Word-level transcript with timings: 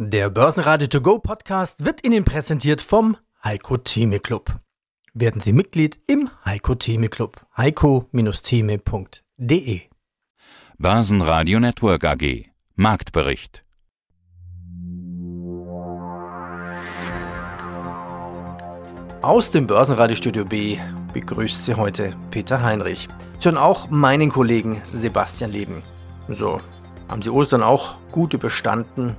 Der 0.00 0.30
Börsenradio 0.30 0.86
To 0.86 1.00
Go 1.00 1.18
Podcast 1.18 1.84
wird 1.84 2.06
Ihnen 2.06 2.24
präsentiert 2.24 2.80
vom 2.80 3.16
Heiko 3.42 3.78
Theme 3.78 4.20
Club. 4.20 4.60
Werden 5.12 5.40
Sie 5.40 5.52
Mitglied 5.52 5.98
im 6.06 6.30
Heiko 6.44 6.76
Theme 6.76 7.08
Club. 7.08 7.44
heiko-theme.de 7.56 9.80
Börsenradio 10.78 11.58
Network 11.58 12.04
AG 12.04 12.44
Marktbericht 12.76 13.64
Aus 19.20 19.50
dem 19.50 19.66
Börsenradiostudio 19.66 20.44
B 20.44 20.78
begrüßt 21.12 21.66
Sie 21.66 21.74
heute 21.74 22.14
Peter 22.30 22.62
Heinrich. 22.62 23.08
Sie 23.40 23.46
hören 23.46 23.58
auch 23.58 23.90
meinen 23.90 24.30
Kollegen 24.30 24.80
Sebastian 24.92 25.50
Leben. 25.50 25.82
So, 26.28 26.60
haben 27.08 27.22
Sie 27.22 27.30
Ostern 27.30 27.64
auch 27.64 27.96
gut 28.12 28.32
überstanden? 28.32 29.16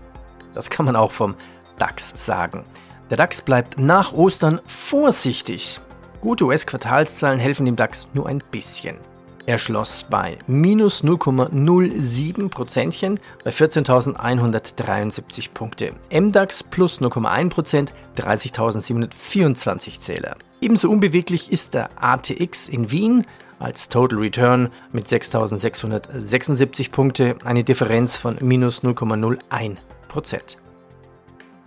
Das 0.59 0.69
kann 0.69 0.85
man 0.85 0.97
auch 0.97 1.13
vom 1.13 1.35
DAX 1.77 2.11
sagen. 2.17 2.65
Der 3.09 3.15
DAX 3.15 3.41
bleibt 3.41 3.79
nach 3.79 4.11
Ostern 4.11 4.59
vorsichtig. 4.67 5.79
Gute 6.19 6.43
US-Quartalszahlen 6.43 7.39
helfen 7.39 7.65
dem 7.65 7.77
DAX 7.77 8.09
nur 8.13 8.27
ein 8.27 8.43
bisschen. 8.51 8.97
Er 9.45 9.57
schloss 9.57 10.05
bei 10.09 10.37
minus 10.47 11.01
0,07 11.01 12.49
Prozentchen 12.49 13.21
bei 13.45 13.51
14.173 13.51 15.51
Punkte. 15.53 15.93
MDAX 16.11 16.61
plus 16.61 16.99
0,1 16.99 17.49
Prozent, 17.49 17.93
30.724 18.17 20.01
Zähler. 20.01 20.35
Ebenso 20.59 20.91
unbeweglich 20.91 21.53
ist 21.53 21.73
der 21.73 21.89
ATX 21.95 22.67
in 22.67 22.91
Wien 22.91 23.25
als 23.59 23.87
Total 23.87 24.19
Return 24.19 24.71
mit 24.91 25.07
6.676 25.07 26.91
Punkte, 26.91 27.37
eine 27.45 27.63
Differenz 27.63 28.17
von 28.17 28.35
minus 28.41 28.83
0,01 28.83 29.77
Prozent. 30.09 30.57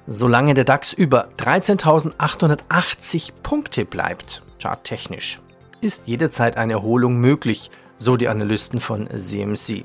Solange 0.06 0.52
der 0.52 0.64
DAX 0.64 0.92
über 0.92 1.28
13.880 1.38 3.32
Punkte 3.42 3.86
bleibt, 3.86 4.42
charttechnisch, 4.60 5.40
ist 5.80 6.06
jederzeit 6.06 6.58
eine 6.58 6.74
Erholung 6.74 7.16
möglich, 7.16 7.70
so 7.98 8.18
die 8.18 8.28
Analysten 8.28 8.80
von 8.80 9.08
CMC. 9.08 9.84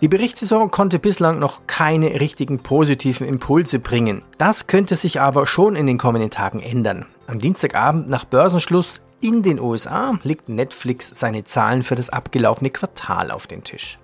Die 0.00 0.08
Berichtssaison 0.08 0.72
konnte 0.72 0.98
bislang 0.98 1.38
noch 1.38 1.68
keine 1.68 2.20
richtigen 2.20 2.58
positiven 2.58 3.26
Impulse 3.26 3.78
bringen. 3.78 4.22
Das 4.36 4.66
könnte 4.66 4.96
sich 4.96 5.20
aber 5.20 5.46
schon 5.46 5.76
in 5.76 5.86
den 5.86 5.96
kommenden 5.96 6.30
Tagen 6.30 6.58
ändern. 6.58 7.06
Am 7.28 7.38
Dienstagabend 7.38 8.08
nach 8.08 8.24
Börsenschluss 8.24 9.00
in 9.20 9.44
den 9.44 9.60
USA 9.60 10.18
legt 10.24 10.48
Netflix 10.48 11.12
seine 11.14 11.44
Zahlen 11.44 11.84
für 11.84 11.94
das 11.94 12.10
abgelaufene 12.10 12.70
Quartal 12.70 13.30
auf 13.30 13.46
den 13.46 13.62
Tisch. 13.62 14.00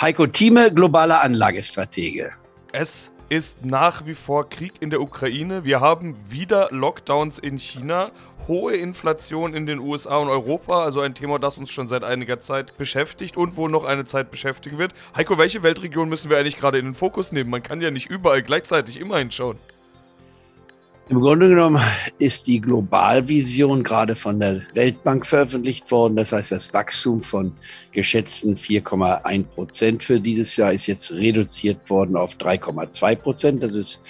Heiko 0.00 0.26
Thieme, 0.26 0.74
globaler 0.74 1.22
Anlagestratege. 1.22 2.30
Es 2.72 3.12
ist 3.28 3.64
nach 3.64 4.06
wie 4.06 4.14
vor 4.14 4.48
Krieg 4.48 4.72
in 4.80 4.90
der 4.90 5.00
Ukraine. 5.00 5.64
Wir 5.64 5.80
haben 5.80 6.16
wieder 6.28 6.68
Lockdowns 6.70 7.38
in 7.38 7.58
China, 7.58 8.10
hohe 8.46 8.74
Inflation 8.74 9.54
in 9.54 9.66
den 9.66 9.78
USA 9.78 10.16
und 10.16 10.28
Europa, 10.28 10.82
also 10.82 11.00
ein 11.00 11.14
Thema, 11.14 11.38
das 11.38 11.58
uns 11.58 11.70
schon 11.70 11.88
seit 11.88 12.04
einiger 12.04 12.40
Zeit 12.40 12.76
beschäftigt 12.78 13.36
und 13.36 13.56
wohl 13.56 13.70
noch 13.70 13.84
eine 13.84 14.06
Zeit 14.06 14.30
beschäftigen 14.30 14.78
wird. 14.78 14.94
Heiko, 15.16 15.36
welche 15.36 15.62
Weltregion 15.62 16.08
müssen 16.08 16.30
wir 16.30 16.38
eigentlich 16.38 16.56
gerade 16.56 16.78
in 16.78 16.86
den 16.86 16.94
Fokus 16.94 17.32
nehmen? 17.32 17.50
Man 17.50 17.62
kann 17.62 17.80
ja 17.80 17.90
nicht 17.90 18.08
überall 18.08 18.42
gleichzeitig 18.42 18.98
immer 18.98 19.18
hinschauen. 19.18 19.58
Im 21.10 21.20
Grunde 21.20 21.48
genommen 21.48 21.82
ist 22.18 22.46
die 22.48 22.60
Globalvision 22.60 23.82
gerade 23.82 24.14
von 24.14 24.40
der 24.40 24.60
Weltbank 24.74 25.24
veröffentlicht 25.24 25.90
worden. 25.90 26.16
Das 26.16 26.32
heißt, 26.32 26.52
das 26.52 26.74
Wachstum 26.74 27.22
von 27.22 27.52
geschätzten 27.92 28.56
4,1 28.56 29.44
Prozent 29.44 30.04
für 30.04 30.20
dieses 30.20 30.54
Jahr 30.56 30.74
ist 30.74 30.86
jetzt 30.86 31.10
reduziert 31.10 31.88
worden 31.88 32.14
auf 32.14 32.34
3,2 32.34 33.16
Prozent. 33.16 33.62
Das 33.62 33.74
ist 33.74 34.00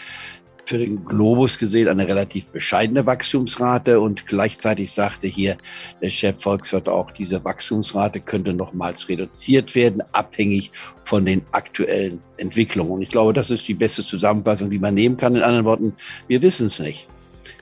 für 0.69 0.79
den 0.79 1.03
Globus 1.05 1.59
gesehen 1.59 1.89
eine 1.89 2.07
relativ 2.07 2.47
bescheidene 2.49 3.07
Wachstumsrate 3.07 3.99
und 4.01 4.27
gleichzeitig 4.27 4.93
sagte 4.93 5.27
hier 5.27 5.57
der 6.03 6.11
Chef 6.11 6.41
Volkswirt 6.43 6.89
auch, 6.91 7.11
diese 7.11 7.43
Wachstumsrate 7.43 8.21
könnte 8.21 8.53
nochmals 8.53 9.09
reduziert 9.09 9.75
werden, 9.75 10.03
abhängig 10.13 10.71
von 11.05 11.25
den 11.25 11.41
aktuellen 11.53 12.21
Entwicklungen. 12.37 12.93
Und 12.93 13.03
ich 13.03 13.09
glaube, 13.09 13.33
das 13.33 13.49
ist 13.49 13.67
die 13.67 13.75
beste 13.75 14.05
Zusammenfassung, 14.05 14.69
die 14.69 14.79
man 14.79 14.93
nehmen 14.93 15.17
kann. 15.17 15.37
In 15.37 15.43
anderen 15.43 15.65
Worten, 15.65 15.95
wir 16.29 16.43
wissen 16.43 16.67
es 16.67 16.79
nicht. 16.79 17.09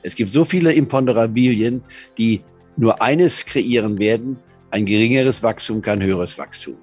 Es 0.02 0.16
gibt 0.16 0.32
so 0.32 0.44
viele 0.44 0.72
Imponderabilien, 0.72 1.82
die 2.18 2.42
nur 2.76 3.00
eines 3.00 3.46
kreieren 3.46 3.98
werden, 4.00 4.36
ein 4.72 4.84
geringeres 4.84 5.44
Wachstum, 5.44 5.80
kein 5.80 6.02
höheres 6.02 6.36
Wachstum. 6.38 6.76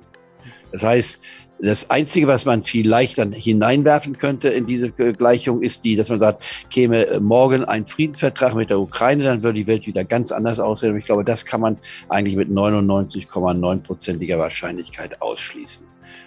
Das 0.71 0.83
heißt, 0.83 1.19
das 1.65 1.89
Einzige, 1.89 2.27
was 2.27 2.43
man 2.43 2.63
vielleicht 2.63 3.17
dann 3.17 3.31
hineinwerfen 3.31 4.17
könnte 4.17 4.49
in 4.49 4.67
diese 4.67 4.91
Gleichung, 4.91 5.61
ist 5.61 5.85
die, 5.85 5.95
dass 5.95 6.09
man 6.09 6.19
sagt, 6.19 6.43
käme 6.69 7.19
morgen 7.21 7.63
ein 7.63 7.85
Friedensvertrag 7.85 8.53
mit 8.53 8.69
der 8.69 8.79
Ukraine, 8.79 9.23
dann 9.23 9.43
würde 9.43 9.59
die 9.59 9.67
Welt 9.67 9.87
wieder 9.87 10.03
ganz 10.03 10.31
anders 10.33 10.59
aussehen. 10.59 10.91
Und 10.91 10.97
ich 10.97 11.05
glaube, 11.05 11.23
das 11.23 11.45
kann 11.45 11.61
man 11.61 11.77
eigentlich 12.09 12.35
mit 12.35 12.49
99,9-prozentiger 12.49 14.37
Wahrscheinlichkeit 14.37 15.21
ausschließen. 15.21 15.85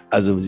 Also 0.09 0.41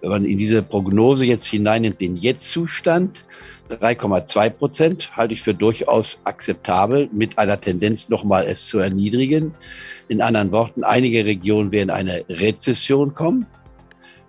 wenn 0.00 0.10
man 0.10 0.24
in 0.24 0.38
diese 0.38 0.62
Prognose 0.62 1.26
jetzt 1.26 1.44
hineinnimmt, 1.44 2.00
den 2.00 2.16
Jetzt-Zustand, 2.16 3.24
3,2 3.68 4.50
Prozent 4.50 5.16
halte 5.16 5.34
ich 5.34 5.42
für 5.42 5.54
durchaus 5.54 6.18
akzeptabel, 6.24 7.08
mit 7.12 7.38
einer 7.38 7.60
Tendenz 7.60 8.08
nochmal 8.08 8.46
es 8.46 8.66
zu 8.66 8.78
erniedrigen. 8.78 9.52
In 10.08 10.22
anderen 10.22 10.50
Worten, 10.50 10.82
einige 10.82 11.24
Regionen 11.24 11.70
werden 11.70 11.90
eine 11.90 12.24
Rezession 12.28 13.14
kommen. 13.14 13.46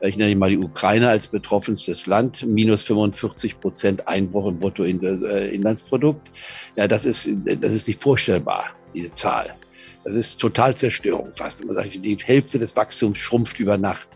Ich 0.03 0.17
nenne 0.17 0.35
mal 0.35 0.49
die 0.49 0.57
Ukraine 0.57 1.09
als 1.09 1.27
betroffenstes 1.27 2.07
Land, 2.07 2.43
minus 2.45 2.83
45 2.83 3.59
Prozent 3.59 4.07
Einbruch 4.07 4.47
im 4.47 4.59
Bruttoinlandsprodukt. 4.59 6.27
Ja, 6.75 6.87
das 6.87 7.05
ist, 7.05 7.29
das 7.45 7.71
ist 7.71 7.87
nicht 7.87 8.01
vorstellbar, 8.01 8.71
diese 8.95 9.13
Zahl. 9.13 9.53
Das 10.03 10.15
ist 10.15 10.39
total 10.39 10.75
Zerstörung 10.75 11.29
fast. 11.35 11.63
Man 11.63 11.75
sagt, 11.75 12.03
die 12.03 12.17
Hälfte 12.17 12.57
des 12.57 12.75
Wachstums 12.75 13.19
schrumpft 13.19 13.59
über 13.59 13.77
Nacht. 13.77 14.07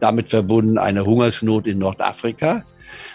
Damit 0.00 0.30
verbunden 0.30 0.78
eine 0.78 1.04
Hungersnot 1.04 1.66
in 1.66 1.78
Nordafrika 1.78 2.64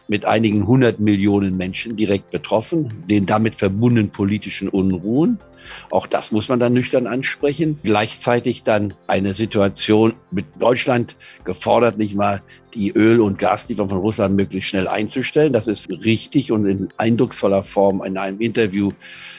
mit 0.08 0.26
einigen 0.26 0.68
hundert 0.68 1.00
Millionen 1.00 1.58
Menschen 1.58 1.96
direkt 1.96 2.30
betroffen, 2.30 2.92
den 3.08 3.26
damit 3.26 3.56
verbundenen 3.56 4.10
politischen 4.12 4.70
Unruhen. 4.70 5.40
Auch 5.90 6.08
das 6.08 6.32
muss 6.32 6.50
man 6.50 6.60
dann 6.60 6.74
nüchtern 6.74 7.08
ansprechen. 7.08 7.80
Gleichzeitig 7.84 8.64
dann 8.64 8.94
eine 9.08 9.34
Situation 9.34 10.14
mit 10.32 10.46
Deutschland 10.60 11.16
gefordert, 11.44 11.98
nicht 11.98 12.16
mal 12.16 12.42
die 12.74 12.92
Öl- 12.92 13.22
und 13.22 13.40
Gaslieferung 13.40 13.90
von 13.90 14.00
Russland 14.00 14.36
möglichst 14.36 14.70
schnell 14.70 14.88
einzustellen. 14.88 15.54
Das 15.54 15.68
ist 15.68 15.90
richtig 15.90 16.52
und 16.52 16.68
in 16.68 16.90
eindrucksvoller 16.98 17.64
Form 17.64 18.04
in 18.04 18.18
einem 18.18 18.40
Interview 18.40 18.92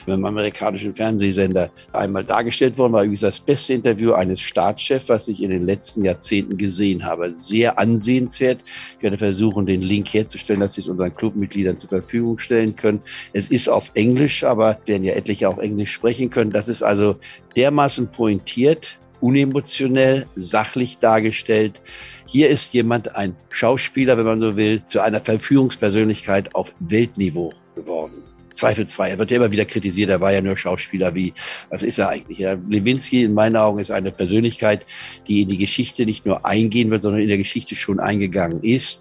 mit 0.07 0.15
einem 0.15 0.25
amerikanischen 0.25 0.95
Fernsehsender 0.95 1.71
einmal 1.93 2.25
dargestellt 2.25 2.79
worden. 2.79 2.93
War 2.93 3.03
übrigens 3.03 3.21
das 3.21 3.39
beste 3.39 3.75
Interview 3.75 4.13
eines 4.13 4.41
Staatschefs, 4.41 5.09
was 5.09 5.29
ich 5.29 5.43
in 5.43 5.51
den 5.51 5.63
letzten 5.63 6.05
Jahrzehnten 6.05 6.57
gesehen 6.57 7.05
habe. 7.05 7.33
Sehr 7.35 7.79
ansehenswert. 7.79 8.61
Ich 8.97 9.03
werde 9.03 9.19
versuchen, 9.19 9.67
den 9.67 9.83
Link 9.83 10.09
herzustellen, 10.09 10.61
dass 10.61 10.75
Sie 10.75 10.81
es 10.81 10.89
unseren 10.89 11.15
Clubmitgliedern 11.15 11.79
zur 11.79 11.91
Verfügung 11.91 12.39
stellen 12.39 12.75
können. 12.77 13.03
Es 13.33 13.49
ist 13.49 13.69
auf 13.69 13.91
Englisch, 13.95 14.43
aber 14.43 14.79
werden 14.87 15.05
ja 15.05 15.15
etliche 15.15 15.49
auch 15.49 15.59
Englisch 15.59 15.93
sprechen 15.93 16.10
können. 16.31 16.51
Das 16.51 16.69
ist 16.69 16.83
also 16.83 17.17
dermaßen 17.57 18.11
pointiert, 18.11 18.99
unemotionell, 19.21 20.27
sachlich 20.35 20.99
dargestellt. 20.99 21.81
Hier 22.27 22.49
ist 22.49 22.73
jemand, 22.73 23.17
ein 23.17 23.35
Schauspieler, 23.51 24.17
wenn 24.17 24.27
man 24.27 24.41
so 24.41 24.57
will, 24.57 24.83
zu 24.89 25.01
einer 25.01 25.21
Verführungspersönlichkeit 25.21 26.55
auf 26.55 26.73
Weltniveau 26.81 27.53
geworden. 27.75 28.13
Zweifelsfrei. 28.55 29.11
Er 29.11 29.19
wird 29.19 29.31
ja 29.31 29.39
immer 29.39 29.53
wieder 29.53 29.65
kritisiert, 29.65 30.11
er 30.11 30.21
war 30.21 30.33
ja 30.33 30.41
nur 30.41 30.57
Schauspieler 30.57 31.15
wie, 31.15 31.33
was 31.71 31.83
ist 31.83 31.99
er 31.99 32.09
eigentlich? 32.09 32.39
Ja, 32.39 32.57
Lewinsky 32.69 33.23
in 33.25 33.33
meinen 33.33 33.57
Augen 33.57 33.79
ist 33.79 33.91
eine 33.91 34.11
Persönlichkeit, 34.11 34.85
die 35.29 35.43
in 35.43 35.49
die 35.49 35.59
Geschichte 35.59 36.05
nicht 36.05 36.27
nur 36.27 36.45
eingehen 36.45 36.91
wird, 36.91 37.03
sondern 37.03 37.23
in 37.23 37.29
der 37.29 37.39
Geschichte 37.39 37.77
schon 37.77 38.01
eingegangen 38.01 38.63
ist. 38.63 39.01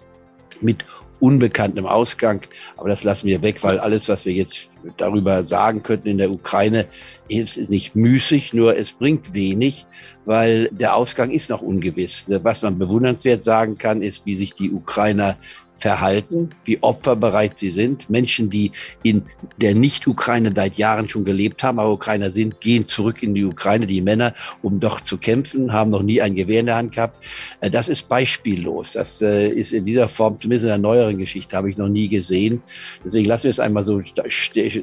Mit 0.60 0.84
unbekanntem 1.20 1.86
Ausgang. 1.86 2.40
Aber 2.76 2.88
das 2.88 3.04
lassen 3.04 3.26
wir 3.26 3.42
weg, 3.42 3.62
weil 3.62 3.78
alles, 3.78 4.08
was 4.08 4.24
wir 4.24 4.32
jetzt 4.32 4.68
darüber 4.96 5.46
sagen 5.46 5.82
könnten 5.82 6.08
in 6.08 6.18
der 6.18 6.30
Ukraine, 6.30 6.86
ist 7.30 7.70
nicht 7.70 7.94
müßig, 7.94 8.52
nur 8.54 8.76
es 8.76 8.92
bringt 8.92 9.34
wenig, 9.34 9.86
weil 10.24 10.68
der 10.72 10.94
Ausgang 10.94 11.30
ist 11.30 11.50
noch 11.50 11.62
ungewiss. 11.62 12.26
Was 12.28 12.62
man 12.62 12.78
bewundernswert 12.78 13.44
sagen 13.44 13.78
kann, 13.78 14.02
ist, 14.02 14.26
wie 14.26 14.34
sich 14.34 14.54
die 14.54 14.70
Ukrainer 14.70 15.36
verhalten, 15.80 16.50
wie 16.64 16.82
opferbereit 16.82 17.58
sie 17.58 17.70
sind. 17.70 18.10
Menschen, 18.10 18.50
die 18.50 18.70
in 19.02 19.22
der 19.56 19.74
Nicht-Ukraine 19.74 20.52
seit 20.54 20.76
Jahren 20.76 21.08
schon 21.08 21.24
gelebt 21.24 21.62
haben, 21.64 21.78
aber 21.78 21.92
Ukrainer 21.92 22.30
sind, 22.30 22.60
gehen 22.60 22.86
zurück 22.86 23.22
in 23.22 23.34
die 23.34 23.44
Ukraine, 23.44 23.86
die 23.86 24.02
Männer, 24.02 24.34
um 24.62 24.78
dort 24.78 25.06
zu 25.06 25.16
kämpfen, 25.16 25.72
haben 25.72 25.90
noch 25.90 26.02
nie 26.02 26.20
ein 26.20 26.34
Gewehr 26.34 26.60
in 26.60 26.66
der 26.66 26.76
Hand 26.76 26.94
gehabt. 26.94 27.24
Äh, 27.60 27.70
das 27.70 27.88
ist 27.88 28.08
beispiellos. 28.08 28.92
Das 28.92 29.22
äh, 29.22 29.48
ist 29.48 29.72
in 29.72 29.86
dieser 29.86 30.08
Form, 30.08 30.38
zumindest 30.38 30.64
in 30.64 30.68
der 30.68 30.78
neueren 30.78 31.18
Geschichte, 31.18 31.56
habe 31.56 31.70
ich 31.70 31.78
noch 31.78 31.88
nie 31.88 32.08
gesehen. 32.08 32.62
Deswegen 33.04 33.26
lassen 33.26 33.44
wir 33.44 33.50
es 33.50 33.60
einmal 33.60 33.82
so 33.82 34.02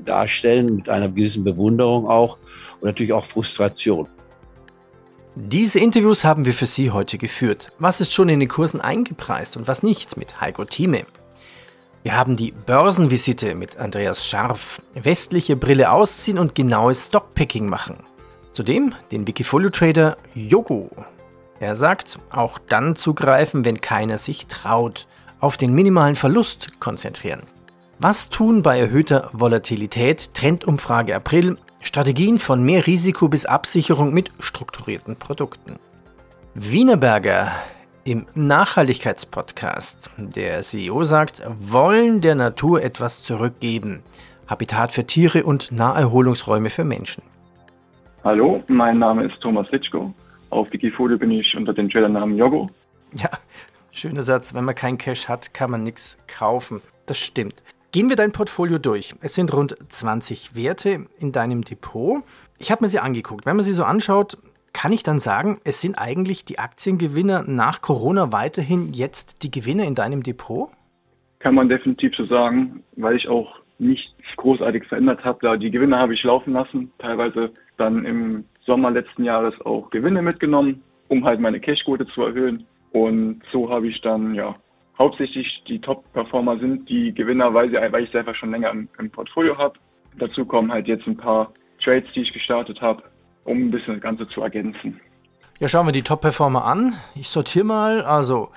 darstellen, 0.05 0.77
mit 0.77 0.89
einer 0.89 1.09
gewissen 1.09 1.43
Bewunderung 1.43 2.07
auch 2.07 2.36
und 2.79 2.87
natürlich 2.87 3.13
auch 3.13 3.25
Frustration. 3.25 4.07
Diese 5.35 5.79
Interviews 5.79 6.23
haben 6.23 6.45
wir 6.45 6.53
für 6.53 6.65
Sie 6.65 6.89
heute 6.89 7.17
geführt. 7.17 7.71
Was 7.77 8.01
ist 8.01 8.11
schon 8.11 8.29
in 8.29 8.39
den 8.39 8.49
Kursen 8.49 8.81
eingepreist 8.81 9.55
und 9.55 9.67
was 9.67 9.83
nicht 9.83 10.17
mit 10.17 10.41
Heiko 10.41 10.65
Thieme? 10.65 11.05
Wir 12.01 12.15
haben 12.15 12.37
die 12.37 12.51
Börsenvisite 12.51 13.53
mit 13.53 13.77
Andreas 13.77 14.25
Scharf, 14.25 14.81
westliche 14.95 15.55
Brille 15.55 15.91
ausziehen 15.91 16.39
und 16.39 16.55
genaues 16.55 17.07
Stockpicking 17.07 17.67
machen. 17.67 17.97
Zudem 18.53 18.93
den 19.11 19.27
Wikifolio 19.27 19.69
Trader 19.69 20.17
Yogo. 20.33 20.89
Er 21.59 21.75
sagt, 21.75 22.17
auch 22.29 22.59
dann 22.59 22.95
zugreifen, 22.95 23.65
wenn 23.65 23.81
keiner 23.81 24.17
sich 24.17 24.47
traut. 24.47 25.05
Auf 25.39 25.57
den 25.57 25.73
minimalen 25.73 26.15
Verlust 26.15 26.79
konzentrieren. 26.79 27.43
Was 27.99 28.29
tun 28.29 28.63
bei 28.63 28.79
erhöhter 28.79 29.29
Volatilität? 29.33 30.33
Trendumfrage 30.33 31.15
April. 31.15 31.57
Strategien 31.81 32.39
von 32.39 32.63
mehr 32.63 32.87
Risiko 32.87 33.27
bis 33.27 33.45
Absicherung 33.45 34.13
mit 34.13 34.31
strukturierten 34.39 35.15
Produkten. 35.15 35.77
Wienerberger 36.53 37.51
im 38.03 38.25
Nachhaltigkeitspodcast. 38.35 40.09
Der 40.17 40.61
CEO 40.61 41.03
sagt, 41.03 41.41
wollen 41.59 42.21
der 42.21 42.35
Natur 42.35 42.81
etwas 42.81 43.23
zurückgeben. 43.23 44.01
Habitat 44.47 44.91
für 44.91 45.05
Tiere 45.05 45.43
und 45.43 45.71
Naherholungsräume 45.71 46.69
für 46.69 46.85
Menschen. 46.85 47.23
Hallo, 48.23 48.63
mein 48.67 48.97
Name 48.97 49.25
ist 49.25 49.39
Thomas 49.41 49.69
Litschko. 49.71 50.13
Auf 50.49 50.71
Wikifolio 50.71 51.17
bin 51.17 51.31
ich 51.31 51.55
unter 51.55 51.73
dem 51.73 51.89
Trailernamen 51.89 52.37
Yogo. 52.37 52.69
Ja, 53.13 53.29
schöner 53.91 54.23
Satz. 54.23 54.53
Wenn 54.53 54.63
man 54.63 54.75
kein 54.75 54.97
Cash 54.97 55.27
hat, 55.27 55.53
kann 55.53 55.71
man 55.71 55.83
nichts 55.83 56.17
kaufen. 56.27 56.81
Das 57.05 57.19
stimmt. 57.19 57.61
Gehen 57.97 58.09
wir 58.09 58.15
dein 58.15 58.31
Portfolio 58.31 58.77
durch. 58.77 59.15
Es 59.21 59.33
sind 59.33 59.51
rund 59.51 59.75
20 59.89 60.55
Werte 60.55 61.05
in 61.17 61.31
deinem 61.31 61.63
Depot. 61.63 62.21
Ich 62.59 62.69
habe 62.69 62.85
mir 62.85 62.89
sie 62.89 62.99
angeguckt. 62.99 63.47
Wenn 63.47 63.55
man 63.55 63.65
sie 63.65 63.71
so 63.71 63.83
anschaut, 63.85 64.37
kann 64.71 64.91
ich 64.91 65.01
dann 65.01 65.19
sagen, 65.19 65.59
es 65.63 65.81
sind 65.81 65.95
eigentlich 65.95 66.45
die 66.45 66.59
Aktiengewinner 66.59 67.43
nach 67.47 67.81
Corona 67.81 68.31
weiterhin 68.31 68.93
jetzt 68.93 69.41
die 69.41 69.49
Gewinner 69.49 69.85
in 69.85 69.95
deinem 69.95 70.21
Depot? 70.21 70.69
Kann 71.39 71.55
man 71.55 71.69
definitiv 71.69 72.15
so 72.15 72.27
sagen, 72.27 72.83
weil 72.97 73.15
ich 73.15 73.27
auch 73.27 73.55
nichts 73.79 74.13
großartig 74.35 74.83
verändert 74.83 75.25
habe. 75.25 75.39
Da 75.41 75.57
die 75.57 75.71
Gewinne 75.71 75.97
habe 75.97 76.13
ich 76.13 76.21
laufen 76.21 76.53
lassen, 76.53 76.91
teilweise 76.99 77.51
dann 77.77 78.05
im 78.05 78.45
Sommer 78.63 78.91
letzten 78.91 79.23
Jahres 79.23 79.59
auch 79.61 79.89
Gewinne 79.89 80.21
mitgenommen, 80.21 80.83
um 81.07 81.25
halt 81.25 81.39
meine 81.39 81.59
Cashquote 81.59 82.05
zu 82.05 82.21
erhöhen. 82.21 82.63
Und 82.91 83.41
so 83.51 83.71
habe 83.71 83.87
ich 83.87 84.01
dann 84.01 84.35
ja 84.35 84.55
hauptsächlich 84.99 85.63
die 85.67 85.79
Top-Performer 85.79 86.59
sind 86.59 86.89
die 86.89 87.13
Gewinner, 87.13 87.53
weil, 87.53 87.69
sie, 87.69 87.75
weil 87.75 88.03
ich 88.03 88.11
sie 88.11 88.17
einfach 88.17 88.35
schon 88.35 88.51
länger 88.51 88.71
im, 88.71 88.89
im 88.97 89.09
Portfolio 89.09 89.57
habe. 89.57 89.77
Dazu 90.17 90.45
kommen 90.45 90.71
halt 90.71 90.87
jetzt 90.87 91.05
ein 91.07 91.17
paar 91.17 91.51
Trades, 91.79 92.11
die 92.15 92.21
ich 92.21 92.33
gestartet 92.33 92.81
habe, 92.81 93.03
um 93.43 93.67
ein 93.67 93.71
bisschen 93.71 93.93
das 93.93 94.01
Ganze 94.01 94.27
zu 94.29 94.41
ergänzen. 94.41 94.99
Ja, 95.59 95.67
schauen 95.67 95.87
wir 95.87 95.91
die 95.91 96.03
Top-Performer 96.03 96.65
an. 96.65 96.95
Ich 97.15 97.29
sortiere 97.29 97.65
mal. 97.65 98.01
Also, 98.01 98.49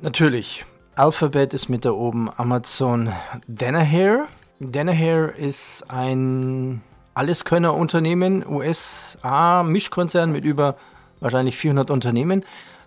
natürlich, 0.00 0.64
Alphabet 0.96 1.54
ist 1.54 1.68
mit 1.68 1.84
da 1.84 1.92
oben, 1.92 2.30
Amazon 2.36 3.12
Danaher. 3.46 4.26
Danaher 4.60 5.34
ist 5.34 5.84
ein 5.88 6.82
Alleskönner-Unternehmen, 7.14 8.44
USA-Mischkonzern 8.46 10.32
mit 10.32 10.44
über 10.44 10.76
wahrscheinlich 11.20 11.56
400 11.56 11.90
Unternehmen. 11.90 12.44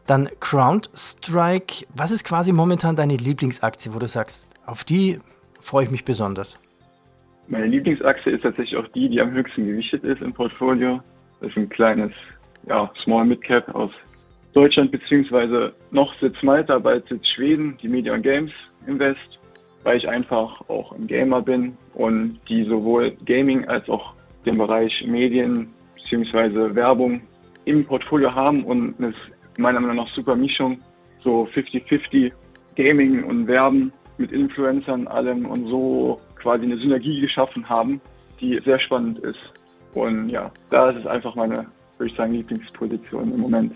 Dann 0.08 0.30
CrowdStrike. 0.40 1.86
Was 1.94 2.12
ist 2.12 2.24
quasi 2.24 2.54
momentan 2.54 2.96
deine 2.96 3.18
Lieblingsaktie, 3.18 3.94
wo 3.94 4.00
du 4.00 4.08
sagst, 4.08 4.50
auf 4.66 4.86
die 4.86 5.20
freue 5.60 5.84
ich 5.84 5.92
mich 5.92 6.06
besonders? 6.06 6.58
Meine 7.50 7.68
Lieblingsaktie 7.68 8.32
ist 8.32 8.42
tatsächlich 8.42 8.78
auch 8.78 8.88
die, 8.90 9.10
die 9.10 9.20
am 9.20 9.32
höchsten 9.32 9.68
gewichtet 9.68 10.06
ist 10.06 10.22
im 10.22 10.34
Portfolio. 10.34 11.02
Das 11.42 11.50
ist 11.50 11.58
ein 11.58 11.70
kleines 11.70 12.12
ja, 12.68 12.90
Small 13.04 13.26
Mid 13.26 13.42
Cap 13.42 13.74
aus 13.76 13.92
Deutschland, 14.54 14.92
beziehungsweise 14.92 15.74
noch 15.92 16.18
sitzt 16.20 16.42
Malta, 16.42 16.80
bald 16.80 17.08
sitzt 17.08 17.28
Schweden, 17.28 17.78
die 17.82 17.90
Media 17.90 18.16
Games 18.18 18.52
Invest, 18.88 19.40
weil 19.84 19.98
ich 19.98 20.08
einfach 20.08 20.62
auch 20.70 20.94
ein 20.94 21.08
Gamer 21.08 21.42
bin 21.42 21.78
und 21.94 22.40
die 22.48 22.64
sowohl 22.64 23.12
Gaming 23.26 23.68
als 23.68 23.88
auch 23.90 24.14
den 24.46 24.58
Bereich 24.58 25.06
Medien 25.06 25.68
beziehungsweise 25.96 26.74
Werbung 26.74 27.22
im 27.66 27.86
Portfolio 27.86 28.34
haben 28.34 28.64
und 28.64 28.96
eine 28.98 29.14
meiner 29.58 29.80
Meinung 29.80 29.98
nach 29.98 30.10
super 30.10 30.36
Mischung, 30.36 30.80
so 31.24 31.48
50-50 31.54 32.32
Gaming 32.76 33.24
und 33.24 33.48
Werben 33.48 33.92
mit 34.18 34.32
Influencern 34.32 35.08
allem 35.08 35.46
und 35.46 35.68
so 35.68 36.20
quasi 36.36 36.64
eine 36.64 36.78
Synergie 36.78 37.22
geschaffen 37.22 37.68
haben, 37.68 38.00
die 38.40 38.60
sehr 38.64 38.80
spannend 38.80 39.20
ist. 39.20 39.40
Und 39.94 40.30
ja, 40.30 40.52
da 40.70 40.92
ist 40.92 41.00
es 41.00 41.08
einfach 41.08 41.36
meine, 41.36 41.66
würde 41.98 42.12
ich 42.12 42.16
sagen, 42.16 42.34
Lieblingsposition 42.34 43.32
im 43.32 43.40
Moment. 43.40 43.74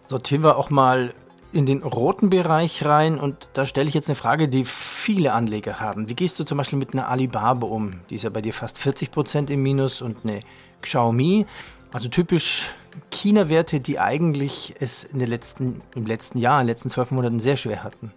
Sortieren 0.00 0.42
wir 0.42 0.56
auch 0.58 0.70
mal 0.70 1.10
in 1.52 1.66
den 1.66 1.82
roten 1.82 2.30
Bereich 2.30 2.84
rein 2.84 3.18
und 3.18 3.48
da 3.52 3.64
stelle 3.64 3.88
ich 3.88 3.94
jetzt 3.94 4.08
eine 4.08 4.16
Frage, 4.16 4.48
die 4.48 4.64
viele 4.64 5.32
Anleger 5.32 5.78
haben. 5.80 6.08
Wie 6.08 6.14
gehst 6.14 6.38
du 6.38 6.44
zum 6.44 6.58
Beispiel 6.58 6.78
mit 6.78 6.92
einer 6.92 7.08
Alibaba 7.08 7.66
um? 7.66 8.00
Die 8.10 8.16
ist 8.16 8.24
ja 8.24 8.30
bei 8.30 8.42
dir 8.42 8.52
fast 8.52 8.76
40 8.78 9.12
Prozent 9.12 9.50
im 9.50 9.62
Minus 9.62 10.02
und 10.02 10.18
eine 10.24 10.40
Xiaomi. 10.82 11.46
Also 11.94 12.08
typisch 12.08 12.70
China-Werte, 13.12 13.78
die 13.78 14.00
eigentlich 14.00 14.74
es 14.80 15.04
in 15.04 15.20
den 15.20 15.28
letzten, 15.28 15.80
im 15.94 16.06
letzten 16.06 16.38
Jahr, 16.38 16.60
in 16.60 16.66
den 16.66 16.72
letzten 16.72 16.90
zwölf 16.90 17.12
Monaten 17.12 17.38
sehr 17.38 17.56
schwer 17.56 17.84
hatten. 17.84 18.10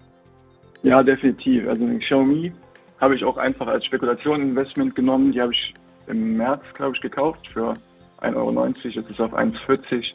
Ja, 0.81 1.03
definitiv. 1.03 1.67
Also 1.67 1.83
eine 1.83 1.99
Xiaomi 1.99 2.51
habe 2.99 3.15
ich 3.15 3.23
auch 3.23 3.37
einfach 3.37 3.67
als 3.67 3.85
Spekulationsinvestment 3.85 4.95
genommen. 4.95 5.31
Die 5.31 5.39
habe 5.39 5.53
ich 5.53 5.75
im 6.07 6.37
März, 6.37 6.63
glaube 6.73 6.95
ich, 6.95 7.01
gekauft 7.03 7.47
für 7.49 7.75
1,90 8.21 8.35
Euro. 8.35 8.65
Jetzt 8.65 8.83
ist 8.83 9.11
es 9.11 9.19
auf 9.19 9.35
1,40 9.35 10.11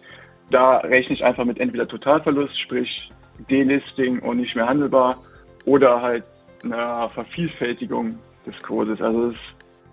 Da 0.50 0.78
rechne 0.78 1.14
ich 1.14 1.24
einfach 1.24 1.44
mit 1.44 1.60
entweder 1.60 1.86
Totalverlust, 1.86 2.58
sprich 2.58 3.10
Delisting 3.48 4.18
und 4.18 4.38
nicht 4.38 4.56
mehr 4.56 4.66
handelbar, 4.66 5.16
oder 5.66 6.02
halt 6.02 6.24
einer 6.64 7.08
Vervielfältigung 7.10 8.18
des 8.44 8.60
Kurses. 8.64 9.00
Also 9.00 9.28
es 9.28 9.34
ist 9.34 9.40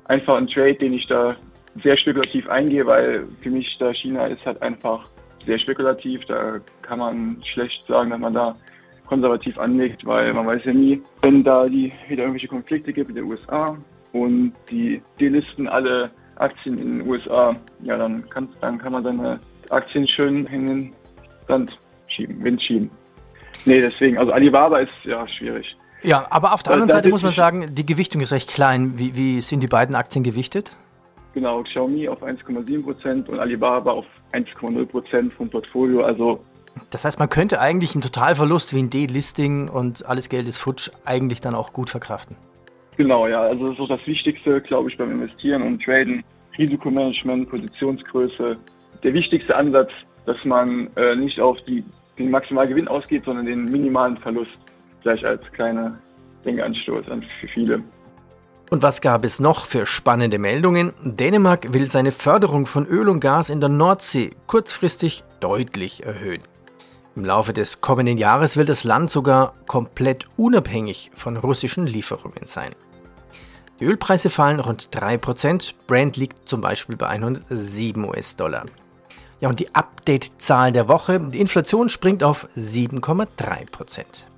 einfach 0.06 0.38
ein 0.38 0.48
Trade, 0.48 0.74
den 0.74 0.94
ich 0.94 1.06
da 1.06 1.36
sehr 1.84 1.98
spekulativ 1.98 2.48
eingehe, 2.50 2.86
weil 2.86 3.26
für 3.42 3.50
mich 3.50 3.78
da 3.78 3.94
China 3.94 4.28
ist 4.28 4.46
halt 4.46 4.62
einfach 4.62 5.08
sehr 5.46 5.60
spekulativ. 5.60 6.26
Da 6.26 6.60
kann 6.82 7.00
man 7.00 7.38
schlecht 7.44 7.86
sagen, 7.88 8.10
dass 8.10 8.20
man 8.20 8.34
da 8.34 8.56
konservativ 9.06 9.58
anlegt, 9.58 10.06
weil 10.06 10.34
man 10.34 10.46
weiß 10.46 10.62
ja 10.66 10.74
nie, 10.74 11.02
wenn 11.22 11.44
da 11.44 11.66
die 11.66 11.92
wieder 12.08 12.24
irgendwelche 12.24 12.48
Konflikte 12.48 12.94
gibt 12.94 13.08
mit 13.08 13.18
den 13.18 13.26
USA 13.26 13.76
und 14.12 14.54
die 14.70 15.02
delisten 15.20 15.68
alle 15.68 16.12
Aktien 16.36 16.78
in 16.78 17.00
den 17.00 17.10
USA, 17.10 17.56
ja, 17.82 17.98
dann 17.98 18.28
kann, 18.30 18.48
dann 18.62 18.78
kann 18.78 18.94
man 18.94 19.04
seine 19.04 19.40
Aktien 19.70 20.08
schön 20.08 20.46
in 20.46 20.68
den 20.68 20.94
Sand 21.48 21.78
schieben, 22.08 22.44
Wind 22.44 22.62
schieben. 22.62 22.90
Nee, 23.66 23.82
deswegen, 23.82 24.18
also 24.18 24.32
Alibaba 24.32 24.80
ist 24.80 24.92
ja 25.04 25.28
schwierig. 25.28 25.76
Ja, 26.02 26.28
aber 26.30 26.54
auf 26.54 26.64
der 26.64 26.74
anderen 26.74 26.92
Seite 26.92 27.10
muss 27.10 27.24
man 27.24 27.34
sagen, 27.34 27.76
die 27.76 27.86
Gewichtung 27.86 28.22
ist 28.22 28.32
recht 28.32 28.50
klein. 28.50 28.98
Wie, 28.98 29.16
wie 29.16 29.42
sind 29.42 29.62
die 29.62 29.68
beiden 29.68 29.96
Aktien 29.96 30.24
gewichtet? 30.24 30.72
Genau, 31.34 31.62
Xiaomi 31.64 32.08
auf 32.08 32.24
1,7% 32.24 33.28
und 33.28 33.40
Alibaba 33.40 33.92
auf 33.92 34.06
1,0% 34.34 35.32
vom 35.32 35.50
Portfolio. 35.50 36.04
Also 36.04 36.40
das 36.90 37.06
heißt, 37.06 37.20
man 37.20 37.30
könnte 37.30 37.60
eigentlich 37.60 37.94
einen 37.94 38.02
Totalverlust 38.02 38.74
wie 38.74 38.80
ein 38.80 38.90
D-Listing 38.90 39.70
und 39.70 40.06
alles 40.06 40.30
Geld 40.30 40.48
ist 40.48 40.58
futsch 40.58 40.90
eigentlich 41.06 41.42
dann 41.42 41.56
auch 41.56 41.74
gut 41.74 41.90
verkraften. 41.90 42.36
Genau, 42.98 43.28
ja. 43.28 43.42
Also 43.42 43.68
das 43.68 43.74
ist 43.76 43.80
auch 43.80 43.90
das 43.90 44.06
Wichtigste, 44.06 44.62
glaube 44.62 44.90
ich, 44.90 44.98
beim 44.98 45.12
Investieren 45.12 45.62
und 45.62 45.82
Traden. 45.84 46.24
Risikomanagement, 46.58 47.50
Positionsgröße. 47.50 48.58
Der 49.04 49.14
wichtigste 49.14 49.56
Ansatz, 49.56 49.92
dass 50.26 50.44
man 50.44 50.90
äh, 50.96 51.16
nicht 51.16 51.40
auf 51.40 51.62
die, 51.62 51.84
den 52.18 52.30
Maximalgewinn 52.30 52.88
ausgeht, 52.88 53.24
sondern 53.24 53.46
den 53.46 53.66
minimalen 53.66 54.18
Verlust. 54.18 54.52
Gleich 55.04 55.26
als 55.26 55.42
kleiner 55.54 55.98
Denkanstoß 56.44 57.06
für 57.40 57.48
viele. 57.48 57.82
Und 58.70 58.84
was 58.84 59.02
gab 59.02 59.26
es 59.26 59.40
noch 59.40 59.66
für 59.66 59.88
spannende 59.88 60.38
Meldungen? 60.38 60.94
Dänemark 61.02 61.74
will 61.74 61.90
seine 61.90 62.12
Förderung 62.12 62.68
von 62.68 62.86
Öl 62.86 63.10
und 63.10 63.20
Gas 63.20 63.50
in 63.50 63.60
der 63.60 63.70
Nordsee 63.70 64.30
kurzfristig 64.46 65.24
deutlich 65.40 66.04
erhöhen. 66.06 66.44
Im 67.16 67.26
Laufe 67.26 67.52
des 67.52 67.82
kommenden 67.82 68.20
Jahres 68.20 68.58
will 68.58 68.66
das 68.66 68.84
Land 68.84 69.10
sogar 69.10 69.54
komplett 69.68 70.28
unabhängig 70.38 71.10
von 71.16 71.36
russischen 71.36 71.88
Lieferungen 71.88 72.46
sein. 72.46 72.76
Die 73.80 73.86
Ölpreise 73.86 74.30
fallen 74.30 74.60
rund 74.60 74.90
3%, 74.96 75.74
Brent 75.88 76.18
liegt 76.18 76.48
zum 76.48 76.62
Beispiel 76.62 76.96
bei 76.96 77.08
107 77.08 78.08
US-Dollar. 78.08 78.66
Ja, 79.42 79.50
und 79.50 79.60
die 79.60 79.74
Update-Zahl 79.74 80.74
der 80.74 80.88
Woche, 80.88 81.20
die 81.20 81.40
Inflation 81.40 81.90
springt 81.90 82.24
auf 82.24 82.48
7,3%. 82.56 84.29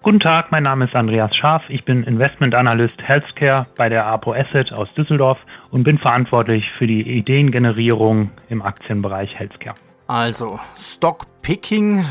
Guten 0.00 0.20
Tag, 0.20 0.52
mein 0.52 0.62
Name 0.62 0.84
ist 0.84 0.94
Andreas 0.94 1.34
Scharf. 1.34 1.64
Ich 1.68 1.84
bin 1.84 2.04
Investment 2.04 2.54
Analyst 2.54 3.02
Healthcare 3.02 3.66
bei 3.76 3.88
der 3.88 4.06
Apo 4.06 4.32
Asset 4.32 4.72
aus 4.72 4.88
Düsseldorf 4.94 5.38
und 5.72 5.82
bin 5.82 5.98
verantwortlich 5.98 6.70
für 6.70 6.86
die 6.86 7.02
Ideengenerierung 7.02 8.30
im 8.48 8.62
Aktienbereich 8.62 9.36
Healthcare. 9.36 9.74
Also 10.06 10.60
Stockpicking 10.78 12.04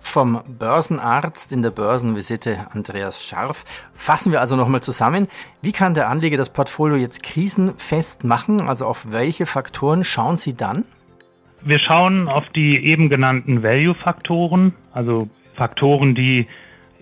vom 0.00 0.40
Börsenarzt 0.46 1.52
in 1.52 1.62
der 1.62 1.70
Börsenvisite 1.70 2.58
Andreas 2.72 3.24
Scharf. 3.24 3.64
Fassen 3.92 4.30
wir 4.30 4.40
also 4.40 4.54
nochmal 4.54 4.80
zusammen. 4.80 5.26
Wie 5.62 5.72
kann 5.72 5.94
der 5.94 6.08
Anleger 6.08 6.36
das 6.36 6.48
Portfolio 6.48 6.96
jetzt 6.96 7.24
krisenfest 7.24 8.22
machen? 8.22 8.68
Also 8.68 8.86
auf 8.86 9.10
welche 9.10 9.46
Faktoren 9.46 10.04
schauen 10.04 10.36
Sie 10.36 10.54
dann? 10.54 10.84
Wir 11.60 11.80
schauen 11.80 12.28
auf 12.28 12.48
die 12.50 12.84
eben 12.84 13.08
genannten 13.08 13.64
Value-Faktoren, 13.64 14.74
also 14.92 15.28
Faktoren, 15.54 16.14
die 16.14 16.46